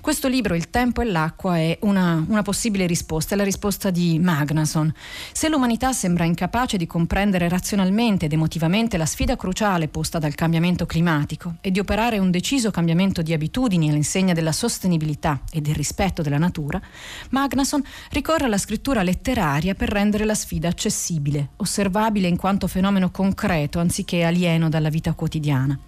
Questo 0.00 0.28
libro, 0.28 0.54
Il 0.54 0.70
tempo 0.70 1.00
e 1.00 1.04
l'acqua, 1.04 1.56
è 1.56 1.78
una, 1.82 2.24
una 2.28 2.42
possibile 2.42 2.86
risposta, 2.86 3.34
è 3.34 3.36
la 3.36 3.44
risposta 3.44 3.90
di 3.90 4.18
Magnason. 4.18 4.92
Se 5.32 5.48
l'umanità 5.48 5.92
sembra 5.92 6.24
incapace 6.24 6.76
di 6.76 6.86
comprendere 6.86 7.48
razionalmente 7.48 8.26
ed 8.26 8.32
emotivamente 8.32 8.96
la 8.96 9.06
sfida 9.06 9.36
cruciale 9.36 9.88
posta 9.88 10.18
dal 10.18 10.34
cambiamento 10.34 10.86
climatico 10.86 11.56
e 11.60 11.70
di 11.70 11.78
operare 11.78 12.18
un 12.18 12.30
deciso 12.30 12.70
cambiamento 12.70 13.22
di 13.22 13.32
abitudini 13.32 13.88
all'insegna 13.88 14.34
della 14.34 14.52
sostenibilità 14.52 15.40
e 15.50 15.60
del 15.60 15.74
rispetto 15.74 16.22
della 16.22 16.38
natura, 16.38 16.80
Magnason 17.30 17.82
ricorre 18.10 18.44
alla 18.44 18.58
scrittura 18.58 19.02
letteraria 19.02 19.74
per 19.74 19.88
rendere 19.88 20.24
la 20.24 20.34
sfida 20.34 20.68
accessibile, 20.68 21.50
osservabile 21.56 22.28
in 22.28 22.36
quanto 22.36 22.66
fenomeno 22.66 23.10
concreto 23.10 23.78
anziché 23.78 24.24
alieno 24.24 24.68
dalla 24.68 24.88
vita 24.88 25.12
quotidiana. 25.14 25.78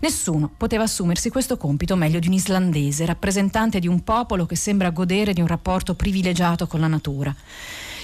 Nessuno 0.00 0.50
poteva 0.56 0.84
assumersi 0.84 1.30
questo 1.30 1.56
compito 1.56 1.96
meglio 1.96 2.18
di 2.18 2.28
un 2.28 2.34
islandese, 2.34 3.06
rappresentante 3.06 3.78
di 3.78 3.88
un 3.88 4.04
popolo 4.04 4.46
che 4.46 4.56
sembra 4.56 4.90
godere 4.90 5.32
di 5.32 5.40
un 5.40 5.46
rapporto 5.46 5.94
privilegiato 5.94 6.66
con 6.66 6.80
la 6.80 6.86
natura. 6.86 7.34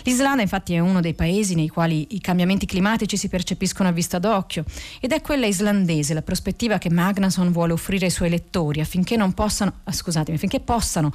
L'Islanda 0.07 0.43
infatti 0.43 0.75
è 0.75 0.81
uno 0.81 1.01
dei 1.01 1.15
paesi 1.15 1.55
nei 1.55 1.69
quali 1.69 2.09
i 2.11 2.21
cambiamenti 2.21 2.67
climatici 2.67 3.17
si 3.17 3.29
percepiscono 3.29 3.89
a 3.89 3.93
vista 3.93 4.19
d'occhio 4.19 4.65
ed 5.01 5.13
è 5.13 5.23
quella 5.23 5.47
islandese 5.47 6.13
la 6.13 6.21
prospettiva 6.21 6.77
che 6.77 6.91
Magnason 6.91 7.51
vuole 7.51 7.73
offrire 7.73 8.05
ai 8.05 8.11
suoi 8.11 8.29
lettori 8.29 8.81
affinché, 8.81 9.17
possano, 9.33 9.73
ah, 9.85 9.93
affinché 9.93 10.61
possano 10.61 11.11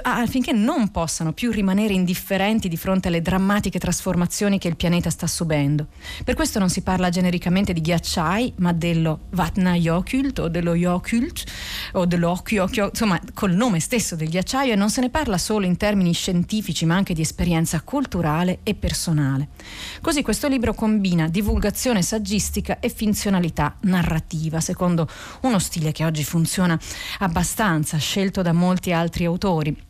affinché 0.00 0.52
non 0.52 0.90
possano 0.90 1.32
più 1.32 1.50
rimanere 1.50 1.92
indifferenti 1.92 2.68
di 2.68 2.76
fronte 2.76 3.08
alle 3.08 3.20
drammatiche 3.20 3.78
trasformazioni 3.78 4.58
che 4.58 4.68
il 4.68 4.76
pianeta 4.76 5.10
sta 5.10 5.26
subendo. 5.26 5.88
Per 6.24 6.34
questo 6.34 6.58
non 6.58 6.70
si 6.70 6.82
parla 6.82 7.10
genericamente 7.10 7.72
di 7.72 7.80
ghiacciai, 7.80 8.54
ma 8.56 8.72
dello 8.72 9.20
Vatnajökult 9.30 10.38
o 10.38 10.48
dello 10.48 10.74
Jökult 10.74 11.44
o 11.92 12.06
dell'Occhio, 12.06 12.68
insomma, 12.68 13.20
col 13.34 13.52
nome 13.52 13.80
stesso 13.80 14.16
del 14.16 14.28
ghiacciaio 14.28 14.72
e 14.72 14.76
non 14.76 14.90
se 14.90 15.00
ne 15.00 15.10
parla 15.10 15.38
solo 15.38 15.66
in 15.66 15.76
termini 15.76 16.12
scientifici, 16.12 16.86
ma 16.86 16.94
anche 16.94 17.14
di 17.14 17.20
esperienza 17.20 17.80
culturale 17.80 18.60
e 18.62 18.74
personale. 18.74 19.48
Così 20.00 20.22
questo 20.22 20.48
libro 20.48 20.74
combina 20.74 21.28
divulgazione 21.28 22.02
saggistica 22.02 22.78
e 22.80 22.88
finzionalità 22.88 23.76
narrativa, 23.80 24.60
secondo 24.60 25.08
uno 25.42 25.58
stile 25.58 25.92
che 25.92 26.04
oggi 26.04 26.24
funziona 26.24 26.78
abbastanza, 27.18 27.98
scelto 27.98 28.42
da 28.42 28.52
molti 28.52 28.92
altri 28.92 29.24
autori. 29.24 29.81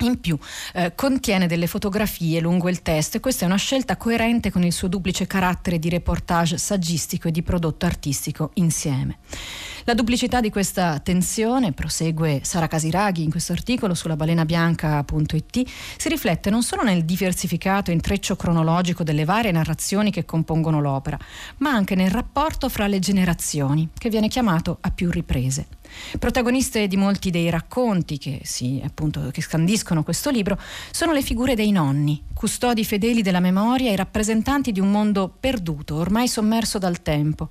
In 0.00 0.20
più 0.20 0.38
eh, 0.74 0.94
contiene 0.94 1.48
delle 1.48 1.66
fotografie 1.66 2.40
lungo 2.40 2.68
il 2.68 2.82
testo 2.82 3.16
e 3.16 3.20
questa 3.20 3.44
è 3.44 3.46
una 3.46 3.56
scelta 3.56 3.96
coerente 3.96 4.52
con 4.52 4.62
il 4.62 4.72
suo 4.72 4.86
duplice 4.86 5.26
carattere 5.26 5.78
di 5.78 5.88
reportage 5.88 6.56
saggistico 6.56 7.28
e 7.28 7.30
di 7.32 7.42
prodotto 7.42 7.84
artistico 7.84 8.50
insieme. 8.54 9.18
La 9.88 9.94
duplicità 9.94 10.40
di 10.40 10.50
questa 10.50 11.00
tensione, 11.00 11.72
prosegue 11.72 12.40
Sara 12.44 12.66
Casiraghi 12.66 13.22
in 13.22 13.30
questo 13.30 13.52
articolo 13.52 13.94
sulla 13.94 14.16
balenabianca.it, 14.16 15.62
si 15.96 16.08
riflette 16.08 16.50
non 16.50 16.62
solo 16.62 16.82
nel 16.82 17.04
diversificato 17.04 17.90
intreccio 17.90 18.36
cronologico 18.36 19.02
delle 19.02 19.24
varie 19.24 19.50
narrazioni 19.50 20.10
che 20.10 20.26
compongono 20.26 20.80
l'opera, 20.80 21.18
ma 21.58 21.70
anche 21.70 21.94
nel 21.94 22.10
rapporto 22.10 22.68
fra 22.68 22.86
le 22.86 22.98
generazioni, 22.98 23.88
che 23.96 24.10
viene 24.10 24.28
chiamato 24.28 24.76
a 24.82 24.90
più 24.90 25.10
riprese. 25.10 25.66
Protagoniste 26.18 26.86
di 26.86 26.96
molti 26.96 27.30
dei 27.30 27.50
racconti 27.50 28.18
che, 28.18 28.40
si, 28.44 28.80
appunto, 28.84 29.30
che 29.32 29.42
scandiscono 29.42 30.02
questo 30.02 30.30
libro 30.30 30.58
sono 30.90 31.12
le 31.12 31.22
figure 31.22 31.54
dei 31.54 31.70
nonni, 31.70 32.22
custodi 32.34 32.84
fedeli 32.84 33.22
della 33.22 33.40
memoria 33.40 33.90
e 33.90 33.96
rappresentanti 33.96 34.72
di 34.72 34.80
un 34.80 34.90
mondo 34.90 35.32
perduto, 35.40 35.96
ormai 35.96 36.28
sommerso 36.28 36.78
dal 36.78 37.02
tempo 37.02 37.48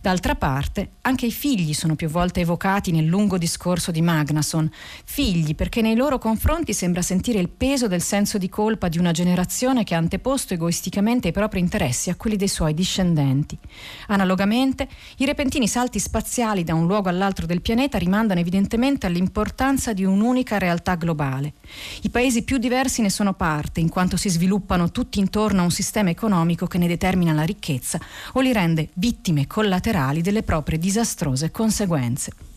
D'altra 0.00 0.36
parte, 0.36 0.90
anche 1.00 1.26
i 1.26 1.32
figli 1.32 1.74
sono 1.74 1.96
più 1.96 2.08
volte 2.08 2.40
evocati 2.40 2.92
nel 2.92 3.06
lungo 3.06 3.36
discorso 3.36 3.90
di 3.90 4.00
Magnason. 4.00 4.70
Figli 5.04 5.56
perché 5.56 5.82
nei 5.82 5.96
loro 5.96 6.18
confronti 6.18 6.72
sembra 6.72 7.02
sentire 7.02 7.40
il 7.40 7.48
peso 7.48 7.88
del 7.88 8.00
senso 8.00 8.38
di 8.38 8.48
colpa 8.48 8.86
di 8.86 8.98
una 8.98 9.10
generazione 9.10 9.82
che 9.82 9.96
ha 9.96 9.98
anteposto 9.98 10.54
egoisticamente 10.54 11.28
i 11.28 11.32
propri 11.32 11.58
interessi 11.58 12.10
a 12.10 12.14
quelli 12.14 12.36
dei 12.36 12.46
suoi 12.46 12.74
discendenti. 12.74 13.58
Analogamente, 14.06 14.86
i 15.16 15.24
repentini 15.24 15.66
salti 15.66 15.98
spaziali 15.98 16.62
da 16.62 16.74
un 16.74 16.86
luogo 16.86 17.08
all'altro 17.08 17.44
del 17.44 17.60
pianeta 17.60 17.98
rimandano 17.98 18.38
evidentemente 18.38 19.06
all'importanza 19.06 19.92
di 19.92 20.04
un'unica 20.04 20.58
realtà 20.58 20.94
globale. 20.94 21.54
I 22.02 22.10
paesi 22.10 22.44
più 22.44 22.58
diversi 22.58 23.02
ne 23.02 23.10
sono 23.10 23.34
parte, 23.34 23.80
in 23.80 23.88
quanto 23.88 24.16
si 24.16 24.28
sviluppano 24.28 24.92
tutti 24.92 25.18
intorno 25.18 25.62
a 25.62 25.64
un 25.64 25.72
sistema 25.72 26.10
economico 26.10 26.68
che 26.68 26.78
ne 26.78 26.86
determina 26.86 27.32
la 27.32 27.42
ricchezza 27.42 27.98
o 28.34 28.40
li 28.40 28.52
rende 28.52 28.90
vittime 28.94 29.48
collaterali 29.48 29.86
delle 30.20 30.42
proprie 30.42 30.78
disastrose 30.78 31.50
conseguenze. 31.50 32.47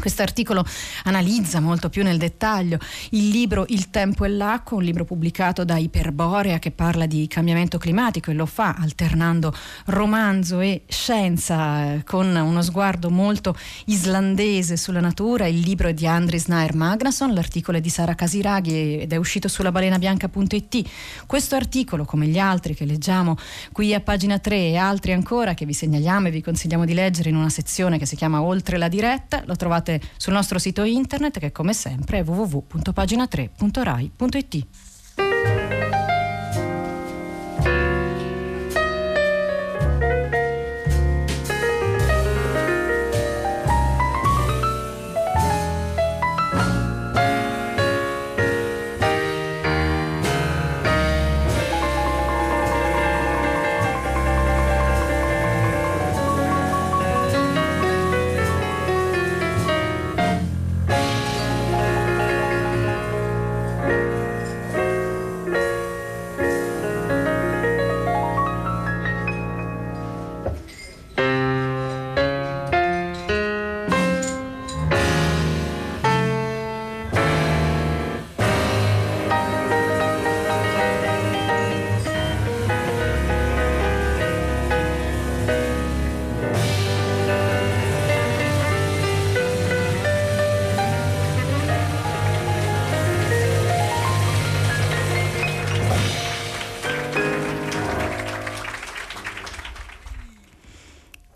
Questo 0.00 0.22
articolo 0.22 0.64
analizza 1.04 1.58
molto 1.58 1.88
più 1.88 2.04
nel 2.04 2.18
dettaglio 2.18 2.78
il 3.10 3.30
libro 3.30 3.64
Il 3.70 3.90
tempo 3.90 4.24
e 4.24 4.28
l'acqua, 4.28 4.76
un 4.76 4.84
libro 4.84 5.04
pubblicato 5.04 5.64
da 5.64 5.76
Iperborea 5.76 6.60
che 6.60 6.70
parla 6.70 7.04
di 7.04 7.26
cambiamento 7.26 7.78
climatico 7.78 8.30
e 8.30 8.34
lo 8.34 8.46
fa 8.46 8.76
alternando 8.78 9.52
romanzo 9.86 10.60
e 10.60 10.84
scienza 10.86 11.94
eh, 11.94 12.04
con 12.04 12.32
uno 12.32 12.62
sguardo 12.62 13.10
molto 13.10 13.56
islandese 13.86 14.76
sulla 14.76 15.00
natura. 15.00 15.48
Il 15.48 15.58
libro 15.58 15.88
è 15.88 15.94
di 15.94 16.06
Andris 16.06 16.46
Nair 16.46 16.76
Magnason, 16.76 17.34
l'articolo 17.34 17.78
è 17.78 17.80
di 17.80 17.90
Sara 17.90 18.14
Casiraghi 18.14 19.00
ed 19.00 19.12
è 19.12 19.16
uscito 19.16 19.48
sulla 19.48 19.72
balenabianca.it. 19.72 20.88
Questo 21.26 21.56
articolo, 21.56 22.04
come 22.04 22.28
gli 22.28 22.38
altri 22.38 22.76
che 22.76 22.84
leggiamo 22.84 23.36
qui 23.72 23.92
a 23.94 24.00
pagina 24.00 24.38
3 24.38 24.56
e 24.56 24.76
altri 24.76 25.10
ancora 25.10 25.54
che 25.54 25.66
vi 25.66 25.72
segnaliamo 25.72 26.28
e 26.28 26.30
vi 26.30 26.40
consigliamo 26.40 26.84
di 26.84 26.94
leggere 26.94 27.30
in 27.30 27.36
una 27.36 27.50
sezione 27.50 27.98
che 27.98 28.06
si 28.06 28.14
chiama 28.14 28.42
Oltre 28.42 28.78
la 28.78 28.86
diretta, 28.86 29.42
lo 29.44 29.56
trovate 29.56 29.86
trovate 29.88 30.00
sul 30.16 30.32
nostro 30.34 30.58
sito 30.58 30.82
internet 30.84 31.38
che 31.38 31.50
come 31.50 31.72
sempre 31.72 32.18
è 32.18 32.24
www.pagina3.rai.it. 32.24 34.66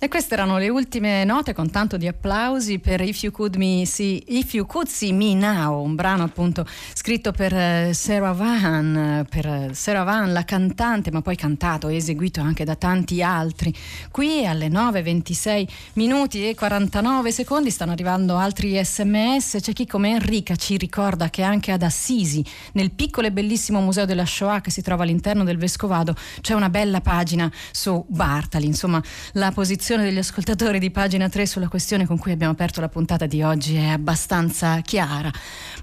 queste 0.08 0.34
erano 0.34 0.58
le 0.58 0.68
ultime 0.68 1.22
note 1.22 1.52
con 1.52 1.70
tanto 1.70 1.96
di 1.96 2.08
applausi 2.08 2.80
per 2.80 3.00
If 3.02 3.22
You 3.22 3.30
Could, 3.30 3.54
Me 3.54 3.86
See, 3.86 4.20
If 4.26 4.52
you 4.52 4.66
Could 4.66 4.88
See 4.88 5.12
Me 5.12 5.32
Now, 5.34 5.80
un 5.80 5.94
brano 5.94 6.24
appunto 6.24 6.66
scritto 6.92 7.30
per 7.30 7.54
eh, 7.54 7.90
Sarah 7.94 8.32
Vaughan, 8.32 9.24
per 9.30 9.70
Sarah 9.74 10.02
Vaughan, 10.02 10.32
la 10.32 10.44
cantante, 10.44 11.12
ma 11.12 11.22
poi 11.22 11.36
cantato 11.36 11.86
e 11.86 11.94
eseguito 11.94 12.40
anche 12.40 12.64
da 12.64 12.74
tanti 12.74 13.22
altri. 13.22 13.72
Qui 14.10 14.44
alle 14.44 14.66
9.26 14.66 15.68
minuti 15.92 16.48
e 16.48 16.56
49 16.56 17.30
secondi 17.30 17.70
stanno 17.70 17.92
arrivando 17.92 18.36
altri 18.36 18.76
sms. 18.82 19.58
C'è 19.60 19.72
chi 19.72 19.86
come 19.86 20.10
Enrica 20.10 20.56
ci 20.56 20.78
ricorda 20.78 21.30
che 21.30 21.42
anche 21.42 21.70
ad 21.70 21.82
Assisi, 21.82 22.44
nel 22.72 22.90
piccolo 22.90 23.28
e 23.28 23.30
bellissimo 23.30 23.80
museo 23.80 24.04
della 24.04 24.26
Shoah 24.26 24.62
che 24.62 24.72
si 24.72 24.82
trova 24.82 25.04
all'interno 25.04 25.44
del 25.44 25.58
Vescovado, 25.58 26.16
c'è 26.40 26.54
una 26.54 26.70
bella 26.70 27.00
pagina 27.00 27.48
su 27.70 28.04
Bartali. 28.08 28.66
Insomma, 28.66 29.00
la 29.34 29.52
posizione 29.52 29.90
posizione 29.92 30.04
degli 30.04 30.18
ascoltatori 30.18 30.78
di 30.78 30.90
pagina 30.90 31.28
3 31.28 31.46
sulla 31.46 31.68
questione 31.68 32.06
con 32.06 32.16
cui 32.16 32.32
abbiamo 32.32 32.52
aperto 32.52 32.80
la 32.80 32.88
puntata 32.88 33.26
di 33.26 33.42
oggi 33.42 33.76
è 33.76 33.88
abbastanza 33.88 34.80
chiara. 34.80 35.30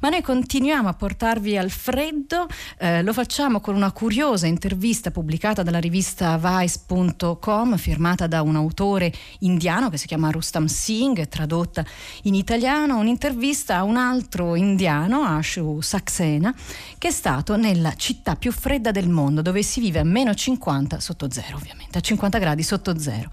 Ma 0.02 0.10
noi 0.10 0.22
continuiamo 0.22 0.88
a 0.88 0.94
portarvi 0.94 1.58
al 1.58 1.70
freddo, 1.70 2.48
eh, 2.80 3.04
lo 3.04 3.14
facciamo 3.14 3.60
con 3.60 3.76
una 3.76 3.92
curiosa 3.92 4.48
intervista 4.48 5.12
pubblicata 5.12 5.62
dalla 5.62 5.80
rivista 5.80 6.38
Vice.com, 6.38 7.78
firmata 7.78 8.26
da 8.26 8.42
un 8.42 8.56
autore 8.56 9.12
indiano 9.40 9.90
che 9.90 9.98
si 9.98 10.08
chiama 10.08 10.32
Rustam 10.32 10.66
Singh, 10.66 11.28
tradotta 11.28 11.86
in 12.24 12.34
italiano, 12.34 12.98
un'intervista 12.98 13.78
a 13.78 13.84
un 13.84 13.98
altro 13.98 14.56
indiano, 14.56 15.22
Ashu 15.22 15.82
Saxena, 15.82 16.56
che 16.98 17.10
è 17.10 17.12
stato 17.12 17.58
nella 17.58 17.94
città 17.96 18.36
più 18.36 18.52
fredda 18.52 18.92
del 18.92 19.10
mondo, 19.10 19.42
dove 19.42 19.62
si 19.62 19.80
vive 19.80 20.00
a 20.00 20.04
meno 20.04 20.34
50 20.34 21.00
sotto 21.00 21.30
zero, 21.30 21.58
ovviamente, 21.58 21.98
a 21.98 22.02
50 22.02 22.38
gradi 22.40 22.64
sotto 22.64 22.98
zero. 22.98 23.30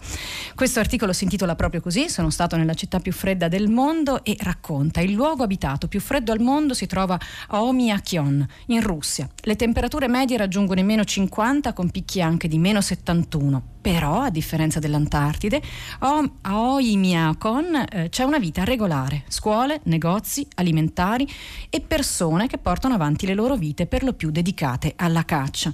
Questo 0.66 0.83
articolo 0.83 1.12
si 1.12 1.22
intitola 1.22 1.55
proprio 1.55 1.81
così, 1.81 2.09
sono 2.09 2.29
stato 2.29 2.57
nella 2.57 2.74
città 2.74 2.98
più 2.98 3.12
fredda 3.12 3.46
del 3.46 3.68
mondo 3.68 4.24
e 4.24 4.37
racconta 4.40 5.00
il 5.00 5.12
luogo 5.12 5.44
abitato 5.44 5.87
più 5.87 6.00
freddo 6.00 6.33
al 6.33 6.40
mondo 6.40 6.74
si 6.74 6.87
trova 6.87 7.16
a 7.50 7.62
Omiakyon, 7.62 8.44
in 8.66 8.83
Russia. 8.83 9.29
Le 9.42 9.55
temperature 9.55 10.09
medie 10.09 10.37
raggiungono 10.37 10.81
i 10.81 10.83
meno 10.83 11.05
50 11.05 11.72
con 11.72 11.88
picchi 11.92 12.20
anche 12.20 12.48
di 12.48 12.59
meno 12.59 12.81
71 12.81 13.76
però 13.87 14.22
a 14.22 14.31
differenza 14.31 14.81
dell'Antartide 14.81 15.62
a 16.01 16.29
Oimiakon 16.51 17.87
eh, 17.88 18.09
c'è 18.09 18.25
una 18.25 18.40
vita 18.40 18.64
regolare, 18.64 19.22
scuole, 19.29 19.79
negozi, 19.85 20.44
alimentari 20.57 21.25
e 21.70 21.81
persone 21.81 22.49
che 22.49 22.59
portano 22.59 22.94
avanti 22.94 23.27
le 23.27 23.35
loro 23.35 23.55
vite 23.55 23.87
per 23.87 24.03
lo 24.03 24.12
più 24.12 24.33
dedicate 24.33 24.94
alla 24.96 25.25
caccia. 25.25 25.72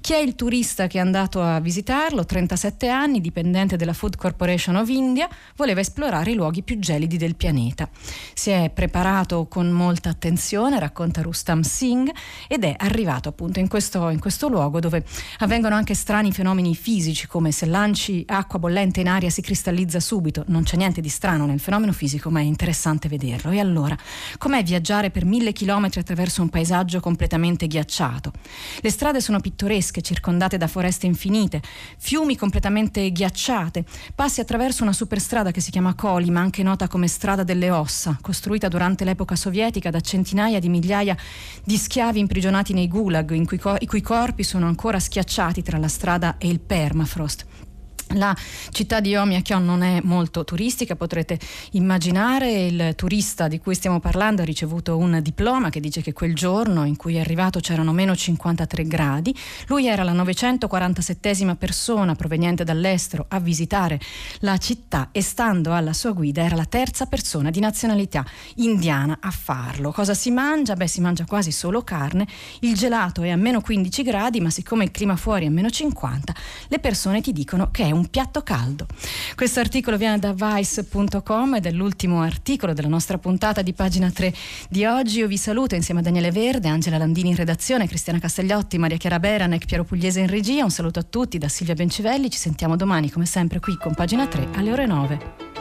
Chi 0.00 0.14
è 0.14 0.16
il 0.16 0.34
turista 0.34 0.88
che 0.88 0.98
è 0.98 1.00
andato 1.00 1.40
a 1.40 1.60
visitarlo, 1.60 2.26
37 2.26 2.88
anni, 2.88 3.20
dipendente 3.20 3.76
della 3.76 3.92
Food 3.92 4.16
Corporation 4.16 4.74
of 4.74 4.88
India, 4.88 5.28
voleva 5.54 5.78
esplorare 5.78 6.32
i 6.32 6.34
luoghi 6.34 6.64
più 6.64 6.80
gelidi 6.80 7.16
del 7.16 7.36
pianeta. 7.36 7.88
Si 8.34 8.50
è 8.50 8.68
preparato 8.74 9.46
con 9.46 9.70
molta 9.70 10.08
attenzione, 10.08 10.80
racconta 10.80 11.22
Rustam 11.22 11.60
Singh, 11.60 12.10
ed 12.48 12.64
è 12.64 12.74
arrivato 12.76 13.28
appunto 13.28 13.60
in 13.60 13.68
questo, 13.68 14.08
in 14.08 14.18
questo 14.18 14.48
luogo 14.48 14.80
dove 14.80 15.04
avvengono 15.38 15.76
anche 15.76 15.94
strani 15.94 16.32
fenomeni 16.32 16.74
fisici 16.74 17.28
come 17.28 17.43
come 17.44 17.56
se 17.56 17.66
lanci 17.66 18.24
acqua 18.26 18.58
bollente 18.58 19.00
in 19.00 19.08
aria 19.08 19.28
si 19.28 19.42
cristallizza 19.42 20.00
subito. 20.00 20.44
Non 20.46 20.62
c'è 20.62 20.78
niente 20.78 21.02
di 21.02 21.10
strano 21.10 21.44
nel 21.44 21.60
fenomeno 21.60 21.92
fisico, 21.92 22.30
ma 22.30 22.40
è 22.40 22.42
interessante 22.42 23.06
vederlo. 23.06 23.50
E 23.50 23.58
allora, 23.58 23.94
com'è 24.38 24.62
viaggiare 24.62 25.10
per 25.10 25.26
mille 25.26 25.52
chilometri 25.52 26.00
attraverso 26.00 26.40
un 26.40 26.48
paesaggio 26.48 27.00
completamente 27.00 27.66
ghiacciato? 27.66 28.32
Le 28.80 28.90
strade 28.90 29.20
sono 29.20 29.40
pittoresche, 29.40 30.00
circondate 30.00 30.56
da 30.56 30.68
foreste 30.68 31.04
infinite, 31.04 31.60
fiumi 31.98 32.34
completamente 32.34 33.12
ghiacciate. 33.12 33.84
Passi 34.14 34.40
attraverso 34.40 34.82
una 34.82 34.94
superstrada 34.94 35.50
che 35.50 35.60
si 35.60 35.70
chiama 35.70 35.92
Coli, 35.92 36.30
ma 36.30 36.40
anche 36.40 36.62
nota 36.62 36.88
come 36.88 37.08
Strada 37.08 37.42
delle 37.42 37.68
Ossa, 37.68 38.16
costruita 38.22 38.68
durante 38.68 39.04
l'epoca 39.04 39.36
sovietica 39.36 39.90
da 39.90 40.00
centinaia 40.00 40.60
di 40.60 40.70
migliaia 40.70 41.14
di 41.62 41.76
schiavi 41.76 42.20
imprigionati 42.20 42.72
nei 42.72 42.88
gulag, 42.88 43.44
cui 43.44 43.58
co- 43.58 43.76
i 43.78 43.86
cui 43.86 44.00
corpi 44.00 44.44
sono 44.44 44.66
ancora 44.66 44.98
schiacciati 44.98 45.60
tra 45.60 45.76
la 45.76 45.88
strada 45.88 46.38
e 46.38 46.48
il 46.48 46.60
permafrost. 46.60 47.33
podcast. 47.34 47.63
La 48.08 48.36
città 48.70 49.00
di 49.00 49.16
Omiakyon 49.16 49.64
non 49.64 49.82
è 49.82 50.00
molto 50.02 50.44
turistica, 50.44 50.94
potrete 50.94 51.38
immaginare, 51.72 52.66
il 52.66 52.92
turista 52.96 53.48
di 53.48 53.58
cui 53.58 53.74
stiamo 53.74 53.98
parlando 53.98 54.42
ha 54.42 54.44
ricevuto 54.44 54.96
un 54.96 55.20
diploma 55.22 55.70
che 55.70 55.80
dice 55.80 56.00
che 56.00 56.12
quel 56.12 56.34
giorno 56.34 56.84
in 56.84 56.96
cui 56.96 57.16
è 57.16 57.20
arrivato 57.20 57.60
c'erano 57.60 57.92
meno 57.92 58.14
53 58.14 58.84
gradi, 58.84 59.34
lui 59.66 59.86
era 59.86 60.02
la 60.02 60.12
947esima 60.12 61.56
persona 61.56 62.14
proveniente 62.14 62.62
dall'estero 62.62 63.26
a 63.28 63.40
visitare 63.40 63.98
la 64.40 64.56
città 64.58 65.08
e 65.10 65.22
stando 65.22 65.74
alla 65.74 65.92
sua 65.92 66.12
guida 66.12 66.42
era 66.42 66.56
la 66.56 66.66
terza 66.66 67.06
persona 67.06 67.50
di 67.50 67.60
nazionalità 67.60 68.24
indiana 68.56 69.18
a 69.20 69.30
farlo. 69.30 69.90
Cosa 69.92 70.14
si 70.14 70.30
mangia? 70.30 70.74
Beh, 70.74 70.86
si 70.86 71.00
mangia 71.00 71.24
quasi 71.24 71.50
solo 71.50 71.82
carne, 71.82 72.26
il 72.60 72.74
gelato 72.74 73.22
è 73.22 73.30
a 73.30 73.36
meno 73.36 73.60
15 73.60 74.02
gradi, 74.02 74.40
ma 74.40 74.50
siccome 74.50 74.84
il 74.84 74.90
clima 74.90 75.16
fuori 75.16 75.44
è 75.44 75.48
a 75.48 75.50
meno 75.50 75.70
50, 75.70 76.34
le 76.68 76.78
persone 76.78 77.20
ti 77.20 77.32
dicono 77.32 77.70
che 77.70 77.84
è 77.84 77.90
un 77.94 78.08
piatto 78.08 78.42
caldo. 78.42 78.86
Questo 79.34 79.60
articolo 79.60 79.96
viene 79.96 80.18
da 80.18 80.32
vice.com 80.32 81.54
ed 81.54 81.66
è 81.66 81.70
l'ultimo 81.70 82.20
articolo 82.20 82.72
della 82.72 82.88
nostra 82.88 83.18
puntata 83.18 83.62
di 83.62 83.72
pagina 83.72 84.10
3 84.10 84.34
di 84.68 84.84
oggi. 84.84 85.18
Io 85.18 85.26
vi 85.26 85.36
saluto 85.36 85.74
insieme 85.74 86.00
a 86.00 86.02
Daniele 86.02 86.30
Verde, 86.30 86.68
Angela 86.68 86.98
Landini 86.98 87.30
in 87.30 87.36
redazione, 87.36 87.88
Cristiana 87.88 88.18
Castagliotti, 88.18 88.78
Maria 88.78 88.96
Chiara 88.96 89.18
Beranek, 89.18 89.64
Piero 89.66 89.84
Pugliese 89.84 90.20
in 90.20 90.28
regia. 90.28 90.64
Un 90.64 90.70
saluto 90.70 90.98
a 90.98 91.04
tutti 91.04 91.38
da 91.38 91.48
Silvia 91.48 91.74
Bencivelli. 91.74 92.30
Ci 92.30 92.38
sentiamo 92.38 92.76
domani 92.76 93.10
come 93.10 93.26
sempre 93.26 93.60
qui 93.60 93.76
con 93.76 93.94
pagina 93.94 94.26
3 94.26 94.48
alle 94.54 94.72
ore 94.72 94.86
9. 94.86 95.52